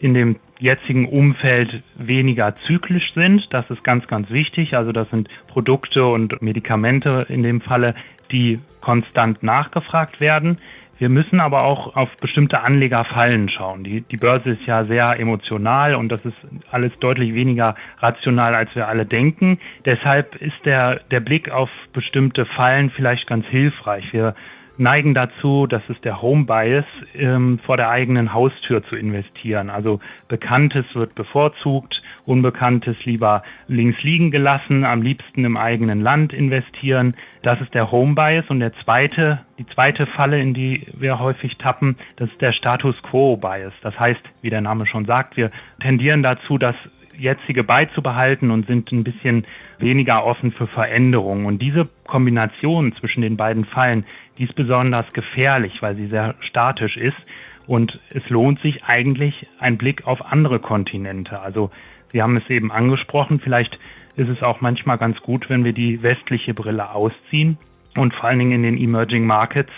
in 0.00 0.14
dem 0.14 0.36
jetzigen 0.58 1.06
Umfeld 1.06 1.82
weniger 1.96 2.54
zyklisch 2.66 3.14
sind. 3.14 3.52
Das 3.52 3.70
ist 3.70 3.84
ganz, 3.84 4.06
ganz 4.06 4.30
wichtig. 4.30 4.76
Also 4.76 4.92
das 4.92 5.08
sind 5.10 5.28
Produkte 5.46 6.06
und 6.06 6.40
Medikamente 6.42 7.26
in 7.28 7.42
dem 7.42 7.60
Falle, 7.60 7.94
die 8.30 8.58
konstant 8.80 9.42
nachgefragt 9.42 10.20
werden. 10.20 10.58
Wir 10.98 11.08
müssen 11.08 11.40
aber 11.40 11.62
auch 11.62 11.96
auf 11.96 12.14
bestimmte 12.18 12.60
Anlegerfallen 12.60 13.48
schauen. 13.48 13.84
Die, 13.84 14.02
die 14.02 14.18
Börse 14.18 14.50
ist 14.50 14.66
ja 14.66 14.84
sehr 14.84 15.18
emotional 15.18 15.94
und 15.94 16.10
das 16.10 16.22
ist 16.26 16.36
alles 16.70 16.92
deutlich 17.00 17.32
weniger 17.32 17.74
rational, 18.00 18.54
als 18.54 18.74
wir 18.74 18.86
alle 18.86 19.06
denken. 19.06 19.58
Deshalb 19.86 20.36
ist 20.36 20.66
der, 20.66 21.00
der 21.10 21.20
Blick 21.20 21.50
auf 21.50 21.70
bestimmte 21.94 22.44
Fallen 22.44 22.90
vielleicht 22.90 23.26
ganz 23.26 23.46
hilfreich. 23.46 24.12
Wir 24.12 24.34
neigen 24.80 25.14
dazu, 25.14 25.66
das 25.66 25.82
ist 25.88 26.04
der 26.04 26.22
Home 26.22 26.44
Bias, 26.44 26.84
ähm, 27.14 27.60
vor 27.64 27.76
der 27.76 27.90
eigenen 27.90 28.32
Haustür 28.32 28.82
zu 28.82 28.96
investieren. 28.96 29.70
Also 29.70 30.00
Bekanntes 30.28 30.86
wird 30.94 31.14
bevorzugt, 31.14 32.02
Unbekanntes 32.24 32.96
lieber 33.04 33.42
links 33.68 34.02
liegen 34.02 34.30
gelassen, 34.30 34.84
am 34.84 35.02
liebsten 35.02 35.44
im 35.44 35.56
eigenen 35.56 36.00
Land 36.00 36.32
investieren. 36.32 37.14
Das 37.42 37.60
ist 37.60 37.74
der 37.74 37.92
Home 37.92 38.14
Bias. 38.14 38.46
Und 38.48 38.60
der 38.60 38.72
zweite, 38.84 39.40
die 39.58 39.66
zweite 39.66 40.06
Falle, 40.06 40.40
in 40.40 40.54
die 40.54 40.86
wir 40.94 41.18
häufig 41.18 41.58
tappen, 41.58 41.96
das 42.16 42.30
ist 42.30 42.40
der 42.40 42.52
Status 42.52 43.00
Quo 43.02 43.36
Bias. 43.36 43.74
Das 43.82 43.98
heißt, 43.98 44.22
wie 44.42 44.50
der 44.50 44.60
Name 44.60 44.86
schon 44.86 45.04
sagt, 45.04 45.36
wir 45.36 45.50
tendieren 45.80 46.22
dazu, 46.22 46.58
das 46.58 46.74
jetzige 47.20 47.64
beizubehalten 47.64 48.50
und 48.50 48.66
sind 48.66 48.90
ein 48.92 49.04
bisschen 49.04 49.46
weniger 49.78 50.24
offen 50.24 50.52
für 50.52 50.66
Veränderungen. 50.66 51.46
Und 51.46 51.60
diese 51.60 51.88
Kombination 52.06 52.94
zwischen 52.94 53.22
den 53.22 53.36
beiden 53.36 53.64
Fallen, 53.64 54.04
die 54.38 54.44
ist 54.44 54.54
besonders 54.54 55.12
gefährlich, 55.12 55.82
weil 55.82 55.96
sie 55.96 56.06
sehr 56.06 56.34
statisch 56.40 56.96
ist. 56.96 57.18
Und 57.66 58.00
es 58.10 58.28
lohnt 58.30 58.60
sich 58.60 58.84
eigentlich 58.84 59.46
ein 59.58 59.78
Blick 59.78 60.06
auf 60.06 60.32
andere 60.32 60.58
Kontinente. 60.58 61.40
Also 61.40 61.70
Sie 62.12 62.22
haben 62.22 62.36
es 62.36 62.48
eben 62.50 62.72
angesprochen, 62.72 63.40
vielleicht 63.40 63.78
ist 64.16 64.28
es 64.28 64.42
auch 64.42 64.60
manchmal 64.60 64.98
ganz 64.98 65.20
gut, 65.20 65.48
wenn 65.48 65.64
wir 65.64 65.72
die 65.72 66.02
westliche 66.02 66.54
Brille 66.54 66.90
ausziehen 66.90 67.56
und 67.96 68.14
vor 68.14 68.28
allen 68.28 68.38
Dingen 68.38 68.52
in 68.52 68.62
den 68.62 68.78
Emerging 68.78 69.26
Markets 69.26 69.72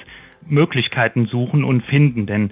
Möglichkeiten 0.46 1.26
suchen 1.26 1.62
und 1.62 1.82
finden. 1.82 2.26
Denn 2.26 2.50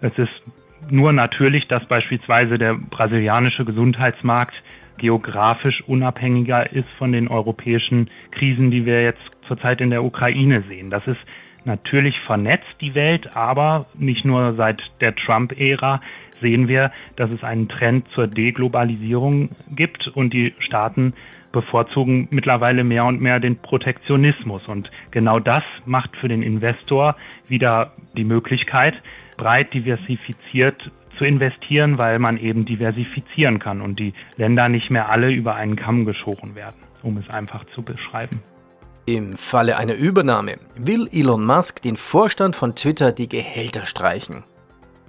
es 0.00 0.16
ist 0.18 0.42
nur 0.90 1.12
natürlich, 1.12 1.68
dass 1.68 1.84
beispielsweise 1.86 2.58
der 2.58 2.74
brasilianische 2.74 3.64
Gesundheitsmarkt 3.64 4.54
geografisch 4.98 5.82
unabhängiger 5.82 6.72
ist 6.72 6.88
von 6.90 7.12
den 7.12 7.28
europäischen 7.28 8.08
Krisen, 8.30 8.70
die 8.70 8.86
wir 8.86 9.02
jetzt 9.02 9.24
zurzeit 9.46 9.80
in 9.80 9.90
der 9.90 10.04
Ukraine 10.04 10.62
sehen. 10.62 10.90
Das 10.90 11.06
ist 11.06 11.20
natürlich 11.64 12.20
vernetzt, 12.20 12.76
die 12.80 12.94
Welt, 12.94 13.36
aber 13.36 13.86
nicht 13.94 14.24
nur 14.24 14.54
seit 14.54 14.90
der 15.00 15.14
Trump-Ära 15.14 16.00
sehen 16.40 16.68
wir, 16.68 16.90
dass 17.16 17.30
es 17.30 17.44
einen 17.44 17.68
Trend 17.68 18.08
zur 18.08 18.26
Deglobalisierung 18.26 19.50
gibt 19.70 20.08
und 20.08 20.32
die 20.32 20.54
Staaten 20.58 21.14
bevorzugen 21.52 22.28
mittlerweile 22.30 22.82
mehr 22.82 23.04
und 23.04 23.20
mehr 23.20 23.38
den 23.38 23.56
Protektionismus. 23.56 24.66
Und 24.66 24.90
genau 25.10 25.38
das 25.38 25.62
macht 25.84 26.16
für 26.16 26.28
den 26.28 26.42
Investor 26.42 27.16
wieder 27.48 27.92
die 28.16 28.24
Möglichkeit, 28.24 29.02
breit 29.42 29.74
diversifiziert 29.74 30.92
zu 31.18 31.24
investieren, 31.24 31.98
weil 31.98 32.20
man 32.20 32.38
eben 32.38 32.64
diversifizieren 32.64 33.58
kann 33.58 33.80
und 33.80 33.98
die 33.98 34.14
Länder 34.36 34.68
nicht 34.68 34.90
mehr 34.90 35.08
alle 35.08 35.32
über 35.32 35.56
einen 35.56 35.74
Kamm 35.74 36.04
geschoren 36.04 36.54
werden, 36.54 36.76
um 37.02 37.16
es 37.16 37.28
einfach 37.28 37.64
zu 37.74 37.82
beschreiben. 37.82 38.40
Im 39.04 39.36
Falle 39.36 39.78
einer 39.78 39.94
Übernahme 39.94 40.58
will 40.76 41.08
Elon 41.12 41.44
Musk 41.44 41.82
den 41.82 41.96
Vorstand 41.96 42.54
von 42.54 42.76
Twitter 42.76 43.10
die 43.10 43.28
Gehälter 43.28 43.84
streichen. 43.84 44.44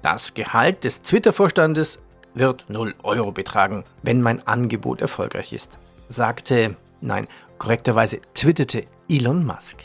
Das 0.02 0.34
Gehalt 0.34 0.84
des 0.84 1.04
Twitter-Vorstandes 1.04 2.00
wird 2.34 2.66
0 2.70 2.96
Euro 3.04 3.32
betragen, 3.32 3.84
wenn 4.02 4.20
mein 4.20 4.46
Angebot 4.48 5.00
erfolgreich 5.00 5.54
ist, 5.54 5.78
sagte, 6.10 6.76
nein, 7.02 7.28
korrekterweise 7.60 8.20
twitterte 8.34 8.86
Elon 9.08 9.46
Musk. 9.46 9.78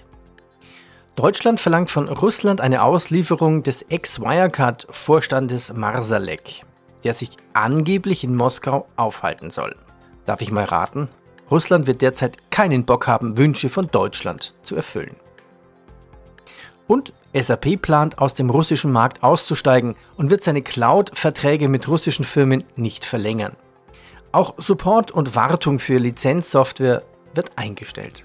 Deutschland 1.19 1.59
verlangt 1.59 1.91
von 1.91 2.09
Russland 2.09 2.61
eine 2.61 2.85
Auslieferung 2.85 3.65
des 3.65 3.83
Ex-Wirecard-Vorstandes 3.83 5.73
Marsalek, 5.73 6.63
der 7.03 7.13
sich 7.13 7.31
angeblich 7.55 8.23
in 8.23 8.37
Moskau 8.37 8.87
aufhalten 8.95 9.51
soll. 9.51 9.75
Darf 10.27 10.43
ich 10.43 10.53
mal 10.53 10.63
raten? 10.63 11.09
Russland 11.51 11.89
wird 11.89 12.03
derzeit 12.03 12.53
keinen 12.53 12.85
Bock 12.85 13.09
haben, 13.09 13.37
Wünsche 13.37 13.69
von 13.69 13.89
Deutschland 13.89 14.55
zu 14.63 14.77
erfüllen. 14.77 15.17
Und 16.87 17.13
SAP 17.35 17.83
plant 17.83 18.19
aus 18.19 18.35
dem 18.35 18.49
russischen 18.49 18.93
Markt 18.93 19.25
auszusteigen 19.25 19.97
und 20.17 20.31
wird 20.31 20.45
seine 20.45 20.63
Cloud-Verträge 20.63 21.67
mit 21.67 21.89
russischen 21.89 22.25
Firmen 22.25 22.63
nicht 22.77 23.05
verlängern. 23.05 23.57
Auch 24.31 24.55
Support 24.57 25.11
und 25.11 25.35
Wartung 25.35 25.81
für 25.81 25.99
Lizenzsoftware 25.99 27.03
wird 27.35 27.51
eingestellt. 27.57 28.23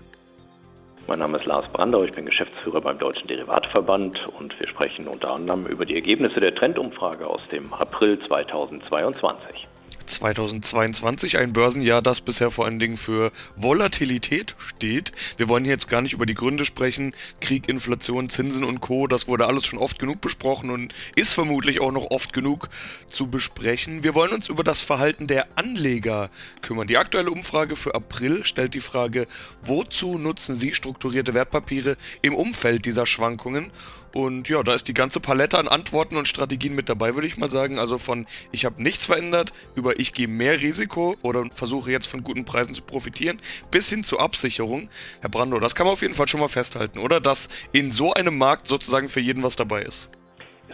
Mein 1.06 1.20
Name 1.20 1.38
ist 1.38 1.46
Lars 1.46 1.68
Brandau, 1.68 2.04
ich 2.04 2.14
bin 2.14 2.26
Geschäftsführer 2.26 2.80
beim 2.80 2.98
Deutschen 2.98 3.28
Derivatverband 3.28 4.26
und 4.40 4.58
wir 4.58 4.68
sprechen 4.70 5.10
unter 5.10 5.32
anderem 5.32 5.66
über 5.66 5.86
die 5.86 5.96
Ergebnisse 5.96 6.40
der 6.40 6.56
Trendumfrage 6.56 7.28
aus 7.28 7.42
dem 7.52 7.74
April 7.74 8.18
2022. 8.20 9.68
2022 10.06 11.38
ein 11.38 11.54
Börsenjahr, 11.54 12.02
das 12.02 12.22
bisher 12.22 12.52
vor 12.52 12.66
allen 12.66 12.80
Dingen 12.80 12.98
für 12.98 13.32
Volatilität 13.56 14.56
steht. 14.58 15.12
Wir 15.38 15.48
wollen 15.48 15.64
hier 15.64 15.74
jetzt 15.74 15.90
gar 15.90 16.02
nicht 16.02 16.14
über 16.14 16.26
die 16.26 16.34
Gründe 16.34 16.66
sprechen. 16.66 17.14
Krieg, 17.42 17.70
Inflation, 17.70 18.30
Zinsen 18.30 18.64
und 18.64 18.82
Co. 18.82 19.08
Das 19.08 19.28
wurde 19.28 19.48
alles 19.48 19.66
schon 19.66 19.80
oft 19.80 20.00
genug 20.00 20.22
besprochen 20.22 20.70
und 20.70 20.94
ist 21.16 21.34
vermutlich 21.34 21.82
auch 21.82 21.92
noch 21.92 22.12
oft 22.12 22.34
genug 22.34 22.70
zu 23.08 23.28
besprechen. 23.28 24.04
Wir 24.04 24.16
wollen 24.16 24.34
uns 24.34 24.50
über 24.50 24.64
das 24.64 24.82
Verhalten 24.82 25.28
der 25.28 25.48
Anleger 25.56 26.30
kümmern. 26.62 26.88
Die 26.88 26.98
aktuelle 26.98 27.32
Umfrage 27.32 27.76
für 27.76 27.96
April 27.96 28.46
stellt 28.46 28.74
die 28.74 28.80
Frage, 28.80 29.28
wozu 29.62 30.18
nutzen 30.18 30.56
Sie 30.56 30.74
strukturierte 30.74 31.34
Wertpapiere 31.34 31.98
im 32.22 32.36
Umfeld 32.36 32.86
dieser 32.86 33.06
Schwankungen? 33.06 33.72
Und 34.14 34.48
ja, 34.48 34.62
da 34.62 34.76
ist 34.76 34.88
die 34.88 34.94
ganze 34.94 35.20
Palette 35.20 35.58
an 35.58 35.68
Antworten 35.68 36.18
und 36.18 36.28
Strategien 36.28 36.76
mit 36.76 36.88
dabei, 36.88 37.16
würde 37.16 37.28
ich 37.28 37.38
mal 37.38 37.50
sagen. 37.50 37.80
Also 37.80 37.98
von 37.98 38.28
ich 38.52 38.64
habe 38.64 38.82
nichts 38.82 39.08
verändert 39.08 39.54
über 39.76 40.00
ich 40.00 40.14
gehe 40.14 40.28
mehr 40.28 40.62
Risiko 40.62 41.18
oder 41.24 41.46
versuche 41.54 41.92
jetzt 41.92 42.08
von 42.08 42.24
guten 42.24 42.46
Preisen 42.46 42.76
zu 42.76 42.84
profitieren, 42.84 43.42
bis 43.72 43.90
hin 43.90 44.04
zur 44.04 44.22
Absicherung. 44.22 44.90
Herr 45.22 45.30
Brando, 45.30 45.60
das 45.60 45.74
kann 45.74 45.88
man 45.88 45.94
auf 45.94 46.02
jeden 46.04 46.14
Fall 46.14 46.28
schon 46.28 46.40
mal 46.40 46.48
festhalten, 46.48 47.00
oder? 47.00 47.20
Dass 47.20 47.50
in 47.72 47.92
so 47.92 48.14
einem 48.14 48.38
Markt 48.38 48.68
sozusagen 48.68 49.10
für 49.10 49.20
jeden 49.20 49.42
was 49.42 49.56
dabei 49.56 49.82
ist. 49.82 50.10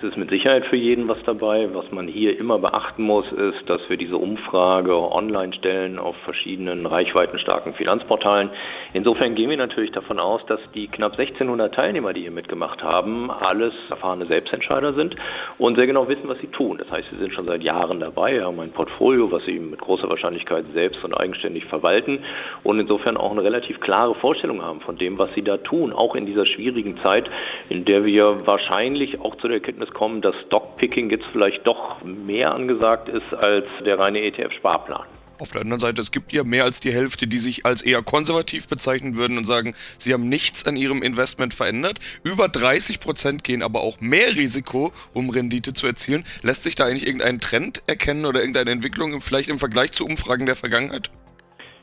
Es 0.02 0.12
ist 0.12 0.18
mit 0.18 0.30
Sicherheit 0.30 0.66
für 0.66 0.78
jeden 0.78 1.10
was 1.10 1.22
dabei. 1.26 1.68
Was 1.74 1.92
man 1.92 2.08
hier 2.08 2.40
immer 2.40 2.58
beachten 2.58 3.04
muss, 3.04 3.34
ist, 3.34 3.70
dass 3.70 3.82
wir 3.90 3.98
diese 3.98 4.16
Umfrage 4.16 4.96
online 4.96 5.52
stellen 5.52 6.00
auf 6.00 6.16
verschiedenen 6.24 6.86
reichweitenstarken 6.86 7.74
Finanzportalen. 7.74 8.50
Insofern 8.94 9.36
gehen 9.36 9.50
wir 9.50 9.58
natürlich 9.58 9.92
davon 9.92 10.18
aus, 10.18 10.46
dass 10.46 10.62
die 10.74 10.88
knapp 10.88 11.20
1600 11.20 11.74
Teilnehmer, 11.74 12.14
die 12.14 12.22
hier 12.22 12.32
mitgemacht 12.32 12.82
haben, 12.82 13.30
alles 13.30 13.74
erfahrene 13.90 14.26
Selbstentscheider 14.26 14.94
sind 14.94 15.18
und 15.58 15.76
sehr 15.76 15.86
genau 15.86 16.08
wissen, 16.08 16.30
was 16.30 16.40
sie 16.40 16.48
tun. 16.48 16.78
Das 16.78 16.90
heißt, 16.90 17.10
sie 17.12 17.18
sind 17.18 17.34
schon 17.34 17.46
seit 17.46 17.62
Jahren 17.62 18.00
dabei, 18.00 18.42
haben 18.42 18.58
ein 18.62 18.72
Portfolio, 18.72 19.30
was 19.34 19.44
sie 19.44 19.60
mit 19.60 19.82
großer 19.82 20.10
Wahrscheinlichkeit 20.10 20.64
selbst 20.74 21.04
und 21.04 21.14
eigenständig 21.14 21.66
verwalten 21.66 22.20
und 22.64 22.80
insofern 22.80 23.18
auch 23.18 23.32
eine 23.32 23.44
relativ 23.44 23.82
klare 23.82 24.16
Vorstellung 24.16 24.62
haben 24.62 24.80
von 24.80 24.98
dem, 24.98 25.20
was 25.20 25.34
sie 25.34 25.44
da 25.44 25.58
tun, 25.58 25.92
auch 25.92 26.16
in 26.16 26.26
dieser 26.26 26.46
schwierigen 26.46 26.98
Zeit, 27.04 27.30
in 27.68 27.84
der 27.84 28.06
wir 28.06 28.48
wahrscheinlich 28.48 29.20
auch 29.20 29.36
zu 29.36 29.50
der 29.50 29.58
Erkenntnis 29.58 29.89
Ergebnis 29.90 29.94
kommen, 29.94 30.22
dass 30.22 30.36
Stockpicking 30.48 31.10
jetzt 31.10 31.26
vielleicht 31.32 31.66
doch 31.66 32.04
mehr 32.04 32.54
angesagt 32.54 33.10
ist 33.10 33.34
als 33.34 33.66
der 33.86 34.00
reine 34.00 34.22
ETF-Sparplan. 34.22 35.04
Auf 35.40 35.52
der 35.52 35.62
anderen 35.62 35.80
Seite, 35.80 36.02
es 36.02 36.12
gibt 36.12 36.34
ja 36.34 36.44
mehr 36.44 36.66
als 36.66 36.82
die 36.82 36.92
Hälfte, 36.92 37.26
die 37.26 37.38
sich 37.38 37.66
als 37.66 37.82
eher 37.82 38.02
konservativ 38.02 38.68
bezeichnen 38.68 39.16
würden 39.16 39.38
und 39.38 39.46
sagen, 39.46 39.74
sie 39.98 40.14
haben 40.14 40.28
nichts 40.28 40.68
an 40.68 40.76
ihrem 40.76 41.02
Investment 41.02 41.54
verändert. 41.54 42.00
Über 42.24 42.50
30 42.50 43.00
Prozent 43.00 43.46
gehen 43.46 43.64
aber 43.64 43.80
auch 43.80 44.02
mehr 44.02 44.36
Risiko, 44.36 44.92
um 45.14 45.30
Rendite 45.30 45.74
zu 45.74 45.88
erzielen. 45.88 46.26
Lässt 46.42 46.64
sich 46.64 46.76
da 46.76 46.86
eigentlich 46.86 47.08
irgendein 47.08 47.40
Trend 47.40 47.82
erkennen 47.88 48.26
oder 48.26 48.42
irgendeine 48.42 48.72
Entwicklung 48.72 49.22
vielleicht 49.22 49.48
im 49.48 49.60
Vergleich 49.60 49.94
zu 49.94 50.06
Umfragen 50.06 50.46
der 50.46 50.58
Vergangenheit? 50.58 51.10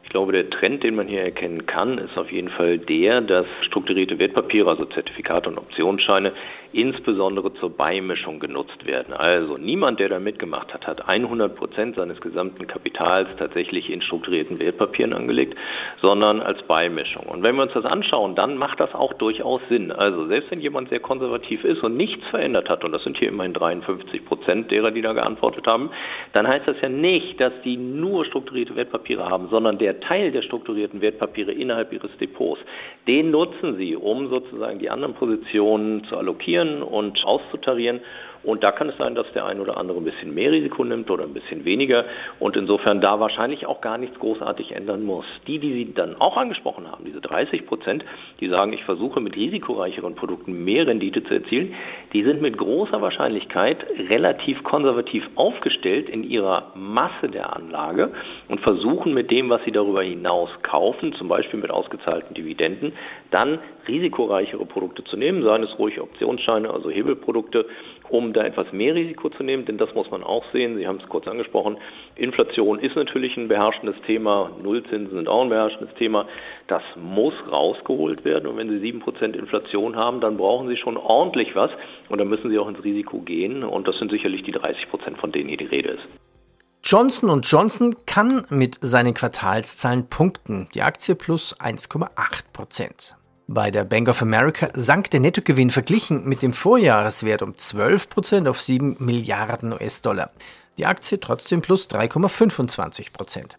Ich 0.04 0.10
glaube, 0.10 0.32
der 0.32 0.48
Trend, 0.50 0.84
den 0.84 0.94
man 0.94 1.08
hier 1.08 1.22
erkennen 1.22 1.66
kann, 1.66 1.98
ist 1.98 2.16
auf 2.16 2.30
jeden 2.30 2.48
Fall 2.48 2.78
der, 2.78 3.20
dass 3.22 3.46
strukturierte 3.62 4.18
Wertpapiere, 4.18 4.70
also 4.70 4.84
Zertifikate 4.84 5.48
und 5.48 5.58
Optionsscheine, 5.58 6.32
insbesondere 6.76 7.54
zur 7.54 7.70
Beimischung 7.70 8.38
genutzt 8.38 8.84
werden. 8.86 9.14
Also 9.14 9.56
niemand, 9.56 9.98
der 9.98 10.10
da 10.10 10.18
mitgemacht 10.18 10.74
hat, 10.74 10.86
hat 10.86 11.08
100 11.08 11.54
Prozent 11.54 11.96
seines 11.96 12.20
gesamten 12.20 12.66
Kapitals 12.66 13.28
tatsächlich 13.38 13.88
in 13.88 14.02
strukturierten 14.02 14.60
Wertpapieren 14.60 15.14
angelegt, 15.14 15.56
sondern 16.02 16.42
als 16.42 16.62
Beimischung. 16.62 17.24
Und 17.24 17.42
wenn 17.42 17.56
wir 17.56 17.62
uns 17.62 17.72
das 17.72 17.86
anschauen, 17.86 18.34
dann 18.34 18.58
macht 18.58 18.78
das 18.78 18.94
auch 18.94 19.14
durchaus 19.14 19.62
Sinn. 19.70 19.90
Also 19.90 20.26
selbst 20.26 20.50
wenn 20.50 20.60
jemand 20.60 20.90
sehr 20.90 21.00
konservativ 21.00 21.64
ist 21.64 21.82
und 21.82 21.96
nichts 21.96 22.26
verändert 22.26 22.68
hat, 22.68 22.84
und 22.84 22.92
das 22.92 23.04
sind 23.04 23.16
hier 23.16 23.28
immerhin 23.28 23.54
53 23.54 24.26
Prozent 24.26 24.70
derer, 24.70 24.90
die 24.90 25.00
da 25.00 25.14
geantwortet 25.14 25.66
haben, 25.66 25.88
dann 26.34 26.46
heißt 26.46 26.68
das 26.68 26.76
ja 26.82 26.90
nicht, 26.90 27.40
dass 27.40 27.54
die 27.64 27.78
nur 27.78 28.26
strukturierte 28.26 28.76
Wertpapiere 28.76 29.26
haben, 29.26 29.48
sondern 29.48 29.78
der 29.78 29.98
Teil 30.00 30.30
der 30.30 30.42
strukturierten 30.42 31.00
Wertpapiere 31.00 31.52
innerhalb 31.52 31.90
ihres 31.94 32.10
Depots, 32.20 32.60
den 33.08 33.30
nutzen 33.30 33.78
sie, 33.78 33.96
um 33.96 34.28
sozusagen 34.28 34.78
die 34.78 34.90
anderen 34.90 35.14
Positionen 35.14 36.04
zu 36.04 36.18
allokieren 36.18 36.65
und 36.82 37.24
auszutarieren 37.24 38.00
Und 38.46 38.62
da 38.62 38.70
kann 38.70 38.88
es 38.88 38.96
sein, 38.96 39.16
dass 39.16 39.30
der 39.32 39.44
ein 39.44 39.58
oder 39.60 39.76
andere 39.76 39.98
ein 39.98 40.04
bisschen 40.04 40.32
mehr 40.32 40.52
Risiko 40.52 40.84
nimmt 40.84 41.10
oder 41.10 41.24
ein 41.24 41.34
bisschen 41.34 41.64
weniger 41.64 42.04
und 42.38 42.56
insofern 42.56 43.00
da 43.00 43.18
wahrscheinlich 43.18 43.66
auch 43.66 43.80
gar 43.80 43.98
nichts 43.98 44.16
großartig 44.20 44.70
ändern 44.70 45.02
muss. 45.02 45.26
Die, 45.48 45.58
die 45.58 45.72
Sie 45.72 45.92
dann 45.92 46.14
auch 46.20 46.36
angesprochen 46.36 46.88
haben, 46.88 47.04
diese 47.04 47.20
30 47.20 47.66
Prozent, 47.66 48.04
die 48.38 48.48
sagen, 48.48 48.72
ich 48.72 48.84
versuche 48.84 49.20
mit 49.20 49.34
risikoreicheren 49.34 50.14
Produkten 50.14 50.64
mehr 50.64 50.86
Rendite 50.86 51.24
zu 51.24 51.34
erzielen, 51.34 51.74
die 52.12 52.22
sind 52.22 52.40
mit 52.40 52.56
großer 52.56 53.02
Wahrscheinlichkeit 53.02 53.84
relativ 54.08 54.62
konservativ 54.62 55.28
aufgestellt 55.34 56.08
in 56.08 56.22
ihrer 56.22 56.70
Masse 56.76 57.28
der 57.28 57.56
Anlage 57.56 58.12
und 58.46 58.60
versuchen 58.60 59.12
mit 59.12 59.32
dem, 59.32 59.50
was 59.50 59.64
sie 59.64 59.72
darüber 59.72 60.04
hinaus 60.04 60.50
kaufen, 60.62 61.12
zum 61.14 61.26
Beispiel 61.26 61.58
mit 61.58 61.72
ausgezahlten 61.72 62.32
Dividenden, 62.34 62.92
dann 63.32 63.58
risikoreichere 63.88 64.64
Produkte 64.66 65.02
zu 65.04 65.16
nehmen, 65.16 65.42
seien 65.42 65.64
es 65.64 65.78
ruhig 65.78 66.00
Optionsscheine, 66.00 66.70
also 66.70 66.90
Hebelprodukte, 66.90 67.66
um 68.08 68.32
da 68.36 68.44
etwas 68.44 68.72
mehr 68.72 68.94
Risiko 68.94 69.30
zu 69.30 69.42
nehmen, 69.42 69.64
denn 69.64 69.78
das 69.78 69.94
muss 69.94 70.10
man 70.10 70.22
auch 70.22 70.44
sehen. 70.52 70.76
Sie 70.76 70.86
haben 70.86 71.00
es 71.02 71.08
kurz 71.08 71.26
angesprochen. 71.26 71.78
Inflation 72.14 72.78
ist 72.78 72.96
natürlich 72.96 73.36
ein 73.36 73.48
beherrschendes 73.48 73.96
Thema, 74.06 74.50
Nullzinsen 74.62 75.16
sind 75.16 75.28
auch 75.28 75.42
ein 75.42 75.48
beherrschendes 75.48 75.94
Thema. 75.94 76.26
Das 76.66 76.82
muss 76.96 77.34
rausgeholt 77.50 78.24
werden 78.24 78.46
und 78.46 78.56
wenn 78.56 78.68
Sie 78.68 78.92
7% 78.92 79.34
Inflation 79.34 79.96
haben, 79.96 80.20
dann 80.20 80.36
brauchen 80.36 80.68
Sie 80.68 80.76
schon 80.76 80.96
ordentlich 80.96 81.54
was 81.54 81.70
und 82.08 82.18
dann 82.18 82.28
müssen 82.28 82.50
Sie 82.50 82.58
auch 82.58 82.68
ins 82.68 82.82
Risiko 82.84 83.20
gehen 83.20 83.64
und 83.64 83.88
das 83.88 83.98
sind 83.98 84.10
sicherlich 84.10 84.42
die 84.42 84.54
30%, 84.54 85.16
von 85.16 85.32
denen 85.32 85.48
hier 85.48 85.58
die 85.58 85.66
Rede 85.66 85.90
ist. 85.90 86.06
Johnson 86.84 87.40
Johnson 87.42 87.96
kann 88.06 88.46
mit 88.48 88.78
seinen 88.80 89.12
Quartalszahlen 89.12 90.08
punkten. 90.08 90.68
Die 90.72 90.82
Aktie 90.82 91.16
plus 91.16 91.58
1,8 91.58 92.08
Prozent. 92.52 93.16
Bei 93.48 93.70
der 93.70 93.84
Bank 93.84 94.08
of 94.08 94.22
America 94.22 94.70
sank 94.74 95.10
der 95.10 95.20
Nettogewinn 95.20 95.70
verglichen 95.70 96.28
mit 96.28 96.42
dem 96.42 96.52
Vorjahreswert 96.52 97.42
um 97.42 97.56
12 97.56 98.08
Prozent 98.08 98.48
auf 98.48 98.60
7 98.60 98.96
Milliarden 98.98 99.72
US-Dollar. 99.72 100.30
Die 100.78 100.86
Aktie 100.86 101.20
trotzdem 101.20 101.62
plus 101.62 101.88
3,25 101.88 103.12
Prozent. 103.12 103.56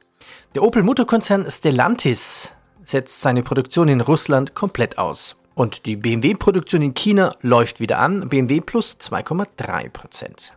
Der 0.55 0.63
Opel-Mutterkonzern 0.63 1.49
Stellantis 1.49 2.51
setzt 2.83 3.21
seine 3.21 3.43
Produktion 3.43 3.87
in 3.87 4.01
Russland 4.01 4.55
komplett 4.55 4.97
aus. 4.97 5.37
Und 5.55 5.85
die 5.85 5.95
BMW-Produktion 5.95 6.81
in 6.81 6.93
China 6.93 7.33
läuft 7.41 7.79
wieder 7.79 7.99
an, 7.99 8.27
BMW 8.27 8.59
plus 8.59 8.97
2,3 8.99 9.89
Prozent. 9.89 10.51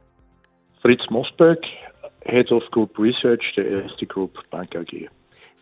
Fritz 0.83 1.09
Mosberg, 1.09 1.65
Head 2.25 2.51
of 2.51 2.65
Group 2.73 2.99
Research 2.99 3.53
der 3.57 3.67
Erste 3.83 4.07
Group 4.07 4.39
Bank 4.51 4.75
AG. 4.75 5.09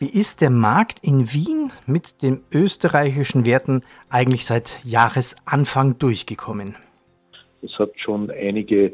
Wie 0.01 0.07
ist 0.09 0.41
der 0.43 0.51
Markt 0.51 1.01
in 1.03 1.33
Wien 1.33 1.73
mit 1.87 2.23
den 2.23 2.43
österreichischen 2.55 3.45
Werten 3.45 3.83
eigentlich 4.09 4.45
seit 4.47 4.79
Jahresanfang 4.85 5.99
durchgekommen? 5.99 6.77
Es 7.63 7.77
hat 7.81 7.91
schon 7.97 8.31
einige 8.31 8.93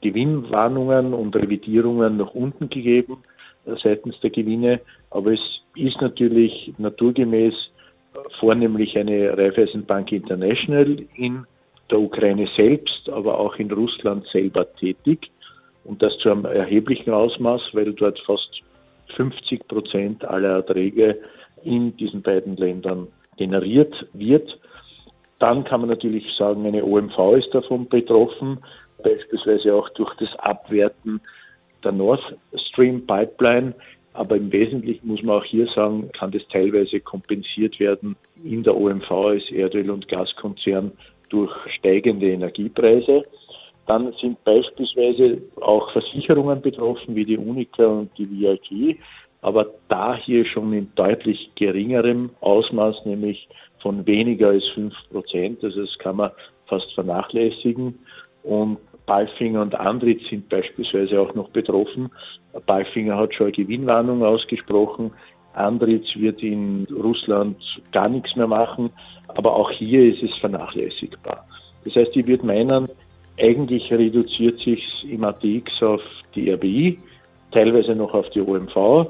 Gewinnwarnungen 0.00 1.12
und 1.12 1.36
Revidierungen 1.36 2.16
nach 2.16 2.32
unten 2.32 2.70
gegeben 2.70 3.18
äh, 3.66 3.76
seitens 3.76 4.18
der 4.20 4.30
Gewinne, 4.30 4.80
aber 5.10 5.32
es 5.32 5.60
ist 5.76 6.00
natürlich 6.00 6.72
naturgemäß 6.78 7.70
vornehmlich 8.38 8.96
eine 8.96 9.36
Raiffeisenbank 9.36 10.10
International 10.10 11.04
in 11.16 11.44
der 11.90 12.00
Ukraine 12.00 12.46
selbst, 12.46 13.10
aber 13.10 13.38
auch 13.38 13.56
in 13.56 13.70
Russland 13.70 14.26
selber 14.28 14.72
tätig 14.76 15.30
und 15.84 16.02
das 16.02 16.16
zu 16.16 16.30
einem 16.30 16.46
erheblichen 16.46 17.10
Ausmaß, 17.10 17.74
weil 17.74 17.92
dort 17.92 18.18
fast 18.20 18.62
50 19.16 19.68
Prozent 19.68 20.24
aller 20.24 20.56
Erträge 20.56 21.18
in 21.62 21.96
diesen 21.96 22.22
beiden 22.22 22.56
Ländern 22.56 23.08
generiert 23.36 24.06
wird. 24.12 24.58
Dann 25.38 25.64
kann 25.64 25.80
man 25.80 25.90
natürlich 25.90 26.34
sagen, 26.34 26.66
eine 26.66 26.84
OMV 26.84 27.36
ist 27.36 27.54
davon 27.54 27.88
betroffen, 27.88 28.58
beispielsweise 29.02 29.74
auch 29.74 29.88
durch 29.90 30.14
das 30.16 30.34
Abwerten 30.36 31.20
der 31.82 31.92
Nord 31.92 32.36
Stream 32.54 33.06
Pipeline. 33.06 33.74
Aber 34.12 34.36
im 34.36 34.52
Wesentlichen 34.52 35.06
muss 35.06 35.22
man 35.22 35.38
auch 35.38 35.44
hier 35.44 35.66
sagen, 35.68 36.10
kann 36.12 36.32
das 36.32 36.46
teilweise 36.48 37.00
kompensiert 37.00 37.78
werden 37.80 38.16
in 38.44 38.62
der 38.62 38.76
OMV 38.76 39.10
als 39.10 39.50
Erdöl- 39.50 39.90
und 39.90 40.08
Gaskonzern 40.08 40.92
durch 41.28 41.52
steigende 41.68 42.28
Energiepreise. 42.28 43.24
Dann 43.90 44.12
sind 44.12 44.44
beispielsweise 44.44 45.42
auch 45.60 45.90
Versicherungen 45.90 46.62
betroffen, 46.62 47.16
wie 47.16 47.24
die 47.24 47.36
Unica 47.36 47.84
und 47.84 48.16
die 48.16 48.30
VIG, 48.30 49.00
aber 49.42 49.66
da 49.88 50.14
hier 50.14 50.44
schon 50.44 50.72
in 50.72 50.92
deutlich 50.94 51.50
geringerem 51.56 52.30
Ausmaß, 52.40 53.04
nämlich 53.04 53.48
von 53.80 54.06
weniger 54.06 54.50
als 54.50 54.68
5 54.68 54.94
Prozent. 55.10 55.64
Also 55.64 55.80
das 55.80 55.98
kann 55.98 56.18
man 56.18 56.30
fast 56.66 56.94
vernachlässigen. 56.94 57.98
Und 58.44 58.78
Balfinger 59.06 59.62
und 59.62 59.74
Andritz 59.74 60.28
sind 60.28 60.48
beispielsweise 60.48 61.20
auch 61.20 61.34
noch 61.34 61.48
betroffen. 61.48 62.10
Balfinger 62.66 63.16
hat 63.16 63.34
schon 63.34 63.46
eine 63.46 63.52
Gewinnwarnung 63.54 64.22
ausgesprochen. 64.22 65.10
Andritz 65.54 66.14
wird 66.14 66.44
in 66.44 66.86
Russland 66.92 67.56
gar 67.90 68.08
nichts 68.08 68.36
mehr 68.36 68.46
machen. 68.46 68.90
Aber 69.26 69.52
auch 69.56 69.72
hier 69.72 70.14
ist 70.14 70.22
es 70.22 70.38
vernachlässigbar. 70.38 71.44
Das 71.84 71.96
heißt, 71.96 72.16
ich 72.16 72.28
würde 72.28 72.46
meinen, 72.46 72.88
eigentlich 73.40 73.90
reduziert 73.92 74.60
sich 74.60 75.06
im 75.10 75.24
ATX 75.24 75.82
auf 75.82 76.02
die 76.34 76.50
RBI, 76.50 76.98
teilweise 77.50 77.94
noch 77.94 78.14
auf 78.14 78.28
die 78.30 78.40
OMV, 78.40 79.06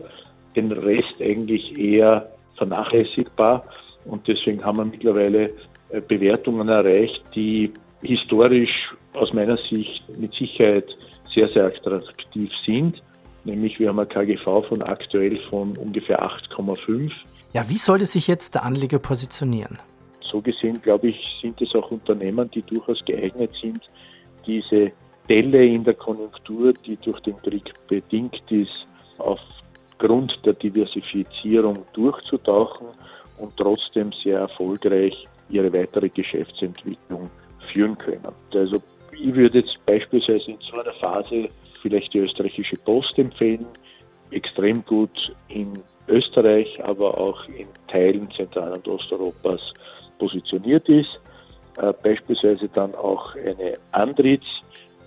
den 0.56 0.72
Rest 0.72 1.20
eigentlich 1.20 1.76
eher 1.78 2.30
vernachlässigbar. 2.56 3.64
Und 4.04 4.26
deswegen 4.26 4.64
haben 4.64 4.78
wir 4.78 4.84
mittlerweile 4.84 5.50
äh, 5.90 6.00
Bewertungen 6.06 6.68
erreicht, 6.68 7.22
die 7.34 7.72
historisch 8.02 8.94
aus 9.12 9.32
meiner 9.32 9.56
Sicht 9.56 10.04
mit 10.18 10.34
Sicherheit 10.34 10.96
sehr, 11.32 11.48
sehr 11.48 11.66
attraktiv 11.66 12.50
sind. 12.64 13.02
Nämlich 13.44 13.78
wir 13.78 13.88
haben 13.88 13.98
ein 13.98 14.08
KGV 14.08 14.66
von 14.68 14.82
aktuell 14.82 15.38
von 15.48 15.76
ungefähr 15.76 16.22
8,5. 16.22 17.10
Ja, 17.52 17.68
wie 17.68 17.78
sollte 17.78 18.06
sich 18.06 18.28
jetzt 18.28 18.54
der 18.54 18.64
Anleger 18.64 18.98
positionieren? 18.98 19.78
So 20.20 20.40
gesehen, 20.40 20.80
glaube 20.80 21.08
ich, 21.08 21.38
sind 21.40 21.60
es 21.60 21.74
auch 21.74 21.90
Unternehmen, 21.90 22.48
die 22.50 22.62
durchaus 22.62 23.04
geeignet 23.04 23.50
sind, 23.60 23.80
diese 24.46 24.92
Delle 25.28 25.64
in 25.64 25.84
der 25.84 25.94
Konjunktur, 25.94 26.72
die 26.72 26.96
durch 26.96 27.20
den 27.20 27.36
Krieg 27.42 27.72
bedingt 27.88 28.42
ist, 28.50 28.86
aufgrund 29.18 30.44
der 30.44 30.54
Diversifizierung 30.54 31.84
durchzutauchen 31.92 32.88
und 33.38 33.56
trotzdem 33.56 34.12
sehr 34.12 34.40
erfolgreich 34.40 35.26
ihre 35.48 35.72
weitere 35.72 36.08
Geschäftsentwicklung 36.08 37.30
führen 37.72 37.96
können. 37.98 38.26
Also 38.54 38.82
ich 39.12 39.34
würde 39.34 39.58
jetzt 39.58 39.84
beispielsweise 39.86 40.52
in 40.52 40.58
so 40.60 40.80
einer 40.80 40.92
Phase 40.94 41.48
vielleicht 41.82 42.14
die 42.14 42.18
österreichische 42.18 42.76
Post 42.76 43.18
empfehlen, 43.18 43.66
extrem 44.30 44.84
gut 44.84 45.34
in 45.48 45.82
Österreich, 46.08 46.82
aber 46.84 47.16
auch 47.18 47.44
in 47.48 47.68
Teilen 47.88 48.30
Zentral- 48.32 48.72
und 48.72 48.88
Osteuropas 48.88 49.60
positioniert 50.18 50.88
ist. 50.88 51.20
Äh, 51.80 51.94
beispielsweise 52.02 52.68
dann 52.68 52.94
auch 52.94 53.34
eine 53.36 53.78
Andritz, 53.92 54.44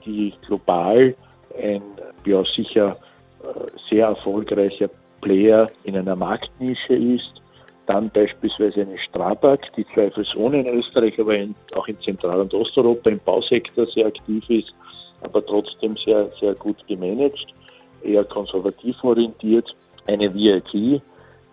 die 0.06 0.34
global 0.46 1.16
ein 1.62 1.84
ja, 2.26 2.44
sicher 2.44 2.98
äh, 3.44 3.90
sehr 3.90 4.08
erfolgreicher 4.08 4.90
Player 5.22 5.70
in 5.84 5.96
einer 5.96 6.16
Marktnische 6.16 6.96
ist. 6.96 7.42
Dann 7.86 8.10
beispielsweise 8.10 8.82
eine 8.82 8.98
Strabag, 8.98 9.60
die 9.78 9.86
zweifelsohne 9.94 10.62
in 10.62 10.80
Österreich, 10.80 11.20
aber 11.20 11.36
in, 11.36 11.54
auch 11.76 11.88
in 11.88 12.00
Zentral- 12.02 12.42
und 12.42 12.54
Osteuropa 12.54 13.10
im 13.10 13.20
Bausektor 13.20 13.86
sehr 13.88 14.08
aktiv 14.08 14.50
ist, 14.50 14.74
aber 15.22 15.46
trotzdem 15.46 15.96
sehr, 15.98 16.30
sehr 16.40 16.56
gut 16.56 16.78
gemanagt, 16.88 17.54
eher 18.02 18.24
konservativ 18.24 19.04
orientiert. 19.04 19.76
Eine 20.08 20.34
VIP, 20.34 21.02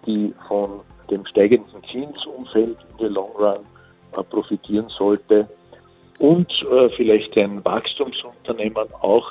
die 0.07 0.33
von 0.49 0.81
dem 1.11 1.27
steigenden 1.27 1.83
Zinsumfeld 1.91 2.79
in 2.93 2.99
der 2.99 3.11
Long 3.11 3.33
Run 3.37 3.67
profitieren 4.11 4.89
sollte 4.89 5.49
und 6.19 6.65
äh, 6.71 6.89
vielleicht 6.91 7.37
ein 7.39 7.65
Wachstumsunternehmen 7.65 8.93
auch 9.01 9.31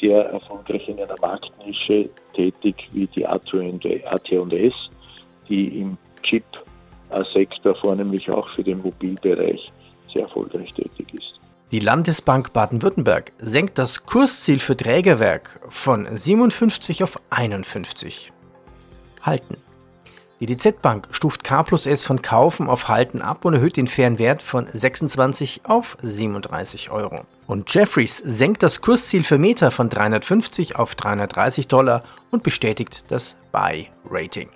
sehr 0.00 0.24
erfolgreich 0.26 0.88
in 0.88 1.00
einer 1.00 1.18
Marktnische 1.20 2.08
tätig 2.34 2.88
wie 2.92 3.06
die 3.06 3.26
AT&S, 3.26 4.90
die 5.48 5.80
im 5.80 5.96
Chip-Sektor 6.22 7.74
vornehmlich 7.76 8.30
auch 8.30 8.48
für 8.50 8.64
den 8.64 8.82
Mobilbereich 8.82 9.72
sehr 10.12 10.22
erfolgreich 10.22 10.72
tätig 10.72 11.14
ist. 11.14 11.34
Die 11.72 11.80
Landesbank 11.80 12.52
Baden-Württemberg 12.52 13.32
senkt 13.38 13.78
das 13.78 14.04
Kursziel 14.04 14.60
für 14.60 14.76
Trägerwerk 14.76 15.60
von 15.70 16.06
57 16.06 17.02
auf 17.02 17.18
51. 17.30 18.30
Halten. 19.22 19.56
Die 20.42 20.56
DZ 20.56 20.82
Bank 20.82 21.06
stuft 21.12 21.44
K 21.44 21.62
plus 21.62 21.86
S 21.86 22.02
von 22.02 22.20
Kaufen 22.20 22.68
auf 22.68 22.88
Halten 22.88 23.22
ab 23.22 23.44
und 23.44 23.54
erhöht 23.54 23.76
den 23.76 23.86
fairen 23.86 24.18
Wert 24.18 24.42
von 24.42 24.66
26 24.72 25.60
auf 25.62 25.96
37 26.02 26.90
Euro. 26.90 27.20
Und 27.46 27.72
Jeffries 27.72 28.16
senkt 28.16 28.64
das 28.64 28.80
Kursziel 28.80 29.22
für 29.22 29.38
Meta 29.38 29.70
von 29.70 29.88
350 29.88 30.74
auf 30.74 30.96
330 30.96 31.68
Dollar 31.68 32.02
und 32.32 32.42
bestätigt 32.42 33.04
das 33.06 33.36
Buy-Rating. 33.52 34.48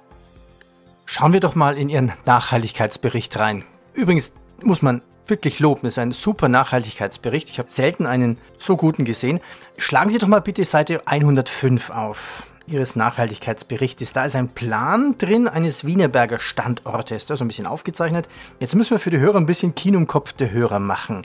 Schauen 1.05 1.33
wir 1.33 1.39
doch 1.39 1.55
mal 1.55 1.79
in 1.79 1.89
Ihren 1.89 2.13
Nachhaltigkeitsbericht 2.25 3.39
rein. 3.39 3.65
Übrigens 3.95 4.33
muss 4.65 4.83
man 4.83 5.03
wirklich 5.29 5.61
loben. 5.61 5.87
Ist 5.87 6.01
ein 6.01 6.11
super 6.11 6.49
Nachhaltigkeitsbericht. 6.49 7.49
Ich 7.49 7.61
habe 7.61 7.71
selten 7.71 8.07
einen 8.07 8.39
so 8.59 8.77
guten 8.77 9.05
gesehen. 9.05 9.39
Schlagen 9.79 10.11
Sie 10.11 10.19
doch 10.19 10.27
mal 10.27 10.41
bitte 10.41 10.65
Seite 10.65 11.07
105 11.07 11.91
auf. 11.91 12.45
Ihres 12.69 12.97
Nachhaltigkeitsberichtes. 12.97 14.13
Da 14.13 14.25
ist 14.25 14.37
ein 14.37 14.49
Plan 14.49 15.17
drin 15.19 15.49
eines 15.49 15.85
Wienerberger 15.85 16.39
Standortes. 16.39 17.27
Das 17.27 17.37
ist 17.37 17.43
ein 17.43 17.49
bisschen 17.49 17.67
aufgezeichnet. 17.67 18.29
Jetzt 18.61 18.75
müssen 18.75 18.91
wir 18.91 18.99
für 18.99 19.11
die 19.11 19.19
Hörer 19.19 19.39
ein 19.39 19.47
bisschen 19.47 19.75
Kino 19.75 19.99
im 19.99 20.07
Kopf 20.07 20.33
der 20.33 20.51
Hörer 20.51 20.79
machen. 20.79 21.23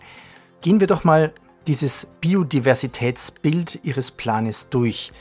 Gehen 0.62 0.80
wir 0.80 0.88
doch 0.88 1.04
mal 1.04 1.34
dieses 1.68 2.08
Biodiversitätsbild 2.22 3.82
Ihres 3.84 4.12
Planes 4.12 4.70
durch. 4.70 5.12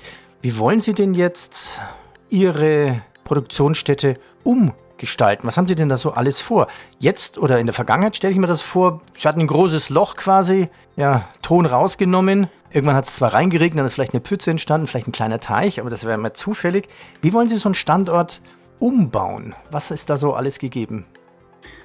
Wie 0.43 0.59
wollen 0.59 0.81
Sie 0.81 0.95
denn 0.95 1.15
jetzt 1.15 1.81
Ihre 2.29 3.03
Produktionsstätte 3.25 4.17
umgestalten? 4.43 5.47
Was 5.47 5.57
haben 5.57 5.69
Sie 5.69 5.75
denn 5.75 5.89
da 5.89 5.97
so 5.97 6.13
alles 6.13 6.41
vor? 6.41 6.69
Jetzt 6.99 7.39
oder 7.39 7.59
in 7.59 7.67
der 7.67 7.75
Vergangenheit 7.75 8.17
stelle 8.17 8.33
ich 8.33 8.39
mir 8.39 8.47
das 8.47 8.63
vor, 8.63 9.01
Sie 9.19 9.27
hatten 9.27 9.41
ein 9.41 9.47
großes 9.47 9.91
Loch 9.91 10.17
quasi, 10.17 10.69
ja, 10.97 11.29
Ton 11.43 11.67
rausgenommen. 11.67 12.49
Irgendwann 12.73 12.95
hat 12.95 13.09
es 13.09 13.17
zwar 13.17 13.35
reingeregnet, 13.35 13.81
dann 13.81 13.87
ist 13.87 13.95
vielleicht 13.95 14.15
eine 14.15 14.21
Pfütze 14.21 14.51
entstanden, 14.51 14.87
vielleicht 14.87 15.09
ein 15.09 15.13
kleiner 15.13 15.41
Teich, 15.41 15.81
aber 15.81 15.91
das 15.91 16.05
wäre 16.05 16.15
immer 16.15 16.35
zufällig. 16.35 16.89
Wie 17.21 17.33
wollen 17.33 17.49
Sie 17.49 17.57
so 17.57 17.69
einen 17.69 17.75
Standort 17.75 18.43
umbauen? 18.79 19.55
Was 19.73 19.91
ist 19.91 20.09
da 20.09 20.17
so 20.17 20.35
alles 20.35 20.61
gegeben? 20.61 21.05